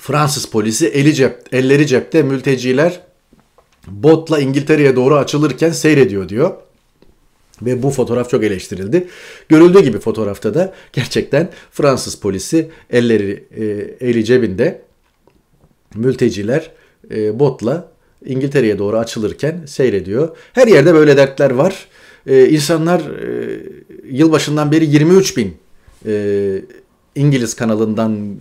Fransız 0.01 0.47
polisi 0.47 0.87
eli 0.87 1.15
cep, 1.15 1.39
elleri 1.53 1.87
cepte 1.87 2.23
mülteciler 2.23 3.01
botla 3.87 4.41
İngiltere'ye 4.41 4.97
doğru 4.97 5.17
açılırken 5.17 5.71
seyrediyor 5.71 6.29
diyor. 6.29 6.55
Ve 7.63 7.83
bu 7.83 7.91
fotoğraf 7.91 8.31
çok 8.31 8.45
eleştirildi. 8.45 9.09
Görüldüğü 9.49 9.83
gibi 9.83 9.99
fotoğrafta 9.99 10.55
da 10.55 10.75
gerçekten 10.93 11.49
Fransız 11.71 12.15
polisi 12.15 12.71
elleri 12.91 13.45
e, 13.57 13.65
eli 14.09 14.25
cebinde 14.25 14.83
mülteciler 15.95 16.71
e, 17.11 17.39
botla 17.39 17.93
İngiltere'ye 18.27 18.79
doğru 18.79 18.99
açılırken 18.99 19.63
seyrediyor. 19.67 20.37
Her 20.53 20.67
yerde 20.67 20.95
böyle 20.95 21.17
dertler 21.17 21.51
var. 21.51 21.89
E, 22.27 22.49
insanlar 22.49 23.01
e, 23.01 23.61
yılbaşından 24.11 24.73
beri 24.73 24.87
23 24.87 25.37
bin 25.37 25.57
e, 26.07 26.63
İngiliz 27.15 27.55
kanalından 27.55 28.37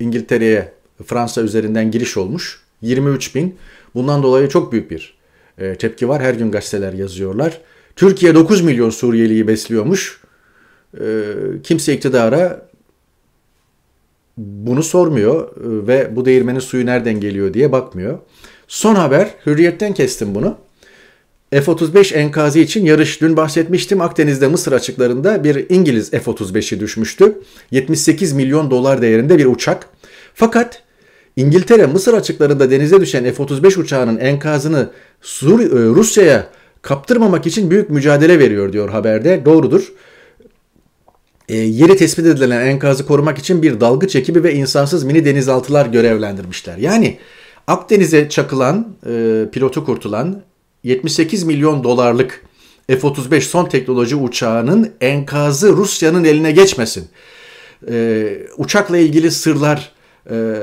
İngiltere'ye 0.00 0.72
Fransa 1.06 1.42
üzerinden 1.42 1.90
giriş 1.90 2.16
olmuş. 2.16 2.60
23 2.82 3.34
bin. 3.34 3.56
Bundan 3.94 4.22
dolayı 4.22 4.48
çok 4.48 4.72
büyük 4.72 4.90
bir 4.90 5.14
e, 5.58 5.74
tepki 5.74 6.08
var. 6.08 6.22
Her 6.22 6.34
gün 6.34 6.50
gazeteler 6.50 6.92
yazıyorlar. 6.92 7.60
Türkiye 7.96 8.34
9 8.34 8.60
milyon 8.60 8.90
Suriyeliyi 8.90 9.48
besliyormuş. 9.48 10.20
E, 11.00 11.04
kimse 11.62 11.94
iktidara 11.94 12.68
bunu 14.36 14.82
sormuyor 14.82 15.56
e, 15.56 15.86
ve 15.86 16.16
bu 16.16 16.24
değirmenin 16.24 16.58
suyu 16.58 16.86
nereden 16.86 17.20
geliyor 17.20 17.54
diye 17.54 17.72
bakmıyor. 17.72 18.18
Son 18.68 18.94
haber, 18.94 19.34
hürriyetten 19.46 19.94
kestim 19.94 20.34
bunu. 20.34 20.58
F-35 21.60 22.14
enkazı 22.14 22.58
için 22.58 22.84
yarış 22.84 23.20
dün 23.20 23.36
bahsetmiştim. 23.36 24.00
Akdeniz'de 24.00 24.48
Mısır 24.48 24.72
açıklarında 24.72 25.44
bir 25.44 25.66
İngiliz 25.68 26.10
F-35'i 26.10 26.80
düşmüştü. 26.80 27.38
78 27.70 28.32
milyon 28.32 28.70
dolar 28.70 29.02
değerinde 29.02 29.38
bir 29.38 29.46
uçak. 29.46 29.86
Fakat 30.34 30.82
İngiltere 31.36 31.86
Mısır 31.86 32.14
açıklarında 32.14 32.70
denize 32.70 33.00
düşen 33.00 33.24
F-35 33.24 33.80
uçağının 33.80 34.18
enkazını 34.18 34.90
e, 35.42 35.56
Rusya'ya 35.70 36.46
kaptırmamak 36.82 37.46
için 37.46 37.70
büyük 37.70 37.90
mücadele 37.90 38.38
veriyor 38.38 38.72
diyor 38.72 38.88
haberde. 38.88 39.44
Doğrudur. 39.44 39.92
E, 41.48 41.56
yeri 41.56 41.96
tespit 41.96 42.26
edilen 42.26 42.66
enkazı 42.66 43.06
korumak 43.06 43.38
için 43.38 43.62
bir 43.62 43.80
dalgıç 43.80 44.16
ekibi 44.16 44.44
ve 44.44 44.54
insansız 44.54 45.04
mini 45.04 45.24
denizaltılar 45.24 45.86
görevlendirmişler. 45.86 46.76
Yani 46.76 47.18
Akdeniz'e 47.66 48.28
çakılan, 48.28 48.88
e, 49.06 49.44
pilotu 49.52 49.84
kurtulan 49.84 50.42
78 50.84 51.44
milyon 51.44 51.84
dolarlık 51.84 52.44
F-35 52.88 53.40
son 53.40 53.66
teknoloji 53.66 54.16
uçağının 54.16 54.92
enkazı 55.00 55.72
Rusya'nın 55.72 56.24
eline 56.24 56.52
geçmesin. 56.52 57.08
Ee, 57.90 58.38
uçakla 58.56 58.98
ilgili 58.98 59.30
sırlar, 59.30 59.92
e, 60.30 60.54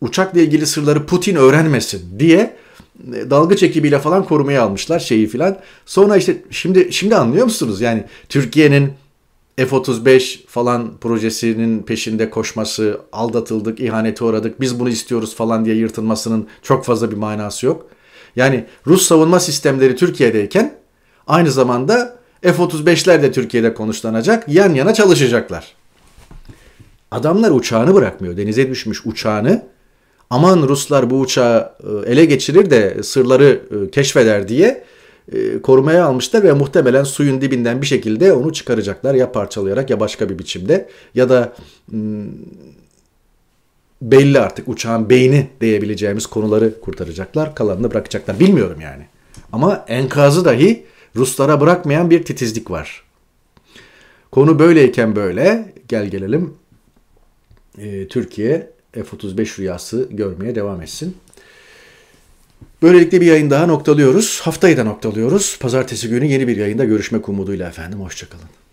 uçakla 0.00 0.40
ilgili 0.40 0.66
sırları 0.66 1.06
Putin 1.06 1.36
öğrenmesin 1.36 2.18
diye 2.18 2.56
e, 3.14 3.30
dalgıç 3.30 3.62
ekibiyle 3.62 3.98
falan 3.98 4.24
korumaya 4.24 4.62
almışlar 4.62 4.98
şeyi 4.98 5.26
filan. 5.26 5.58
Sonra 5.86 6.16
işte 6.16 6.42
şimdi 6.50 6.88
şimdi 6.92 7.16
anlıyor 7.16 7.44
musunuz? 7.44 7.80
Yani 7.80 8.04
Türkiye'nin 8.28 8.92
F-35 9.56 10.46
falan 10.46 10.96
projesinin 11.00 11.82
peşinde 11.82 12.30
koşması, 12.30 13.00
aldatıldık, 13.12 13.80
ihanete 13.80 14.24
uğradık, 14.24 14.60
biz 14.60 14.80
bunu 14.80 14.88
istiyoruz 14.88 15.34
falan 15.34 15.64
diye 15.64 15.76
yırtılmasının 15.76 16.48
çok 16.62 16.84
fazla 16.84 17.10
bir 17.10 17.16
manası 17.16 17.66
yok. 17.66 17.93
Yani 18.36 18.64
Rus 18.86 19.06
savunma 19.06 19.40
sistemleri 19.40 19.96
Türkiye'deyken 19.96 20.74
aynı 21.26 21.50
zamanda 21.50 22.16
F-35'ler 22.42 23.22
de 23.22 23.32
Türkiye'de 23.32 23.74
konuşlanacak, 23.74 24.48
yan 24.48 24.74
yana 24.74 24.94
çalışacaklar. 24.94 25.74
Adamlar 27.10 27.50
uçağını 27.50 27.94
bırakmıyor, 27.94 28.36
denize 28.36 28.70
düşmüş 28.70 29.06
uçağını. 29.06 29.62
Aman 30.30 30.62
Ruslar 30.68 31.10
bu 31.10 31.20
uçağı 31.20 31.72
e, 31.80 32.12
ele 32.12 32.24
geçirir 32.24 32.70
de 32.70 33.02
sırları 33.02 33.60
e, 33.70 33.90
keşfeder 33.90 34.48
diye 34.48 34.84
e, 35.32 35.62
korumaya 35.62 36.04
almışlar 36.04 36.42
ve 36.42 36.52
muhtemelen 36.52 37.04
suyun 37.04 37.40
dibinden 37.40 37.82
bir 37.82 37.86
şekilde 37.86 38.32
onu 38.32 38.52
çıkaracaklar 38.52 39.14
ya 39.14 39.32
parçalayarak 39.32 39.90
ya 39.90 40.00
başka 40.00 40.28
bir 40.28 40.38
biçimde 40.38 40.88
ya 41.14 41.28
da 41.28 41.52
belli 44.10 44.40
artık 44.40 44.68
uçağın 44.68 45.10
beyni 45.10 45.48
diyebileceğimiz 45.60 46.26
konuları 46.26 46.80
kurtaracaklar 46.80 47.54
kalanını 47.54 47.90
bırakacaklar 47.90 48.40
bilmiyorum 48.40 48.80
yani. 48.80 49.06
Ama 49.52 49.84
enkazı 49.88 50.44
dahi 50.44 50.84
Ruslara 51.16 51.60
bırakmayan 51.60 52.10
bir 52.10 52.24
titizlik 52.24 52.70
var. 52.70 53.04
Konu 54.30 54.58
böyleyken 54.58 55.16
böyle 55.16 55.72
gel 55.88 56.06
gelelim 56.06 56.54
e, 57.78 58.08
Türkiye 58.08 58.70
F-35 58.92 59.58
rüyası 59.58 60.08
görmeye 60.10 60.54
devam 60.54 60.82
etsin. 60.82 61.16
Böylelikle 62.82 63.20
bir 63.20 63.26
yayın 63.26 63.50
daha 63.50 63.66
noktalıyoruz. 63.66 64.40
Haftayı 64.40 64.76
da 64.76 64.84
noktalıyoruz. 64.84 65.58
Pazartesi 65.60 66.08
günü 66.08 66.26
yeni 66.26 66.48
bir 66.48 66.56
yayında 66.56 66.84
görüşmek 66.84 67.28
umuduyla 67.28 67.68
efendim. 67.68 68.00
Hoşçakalın. 68.00 68.63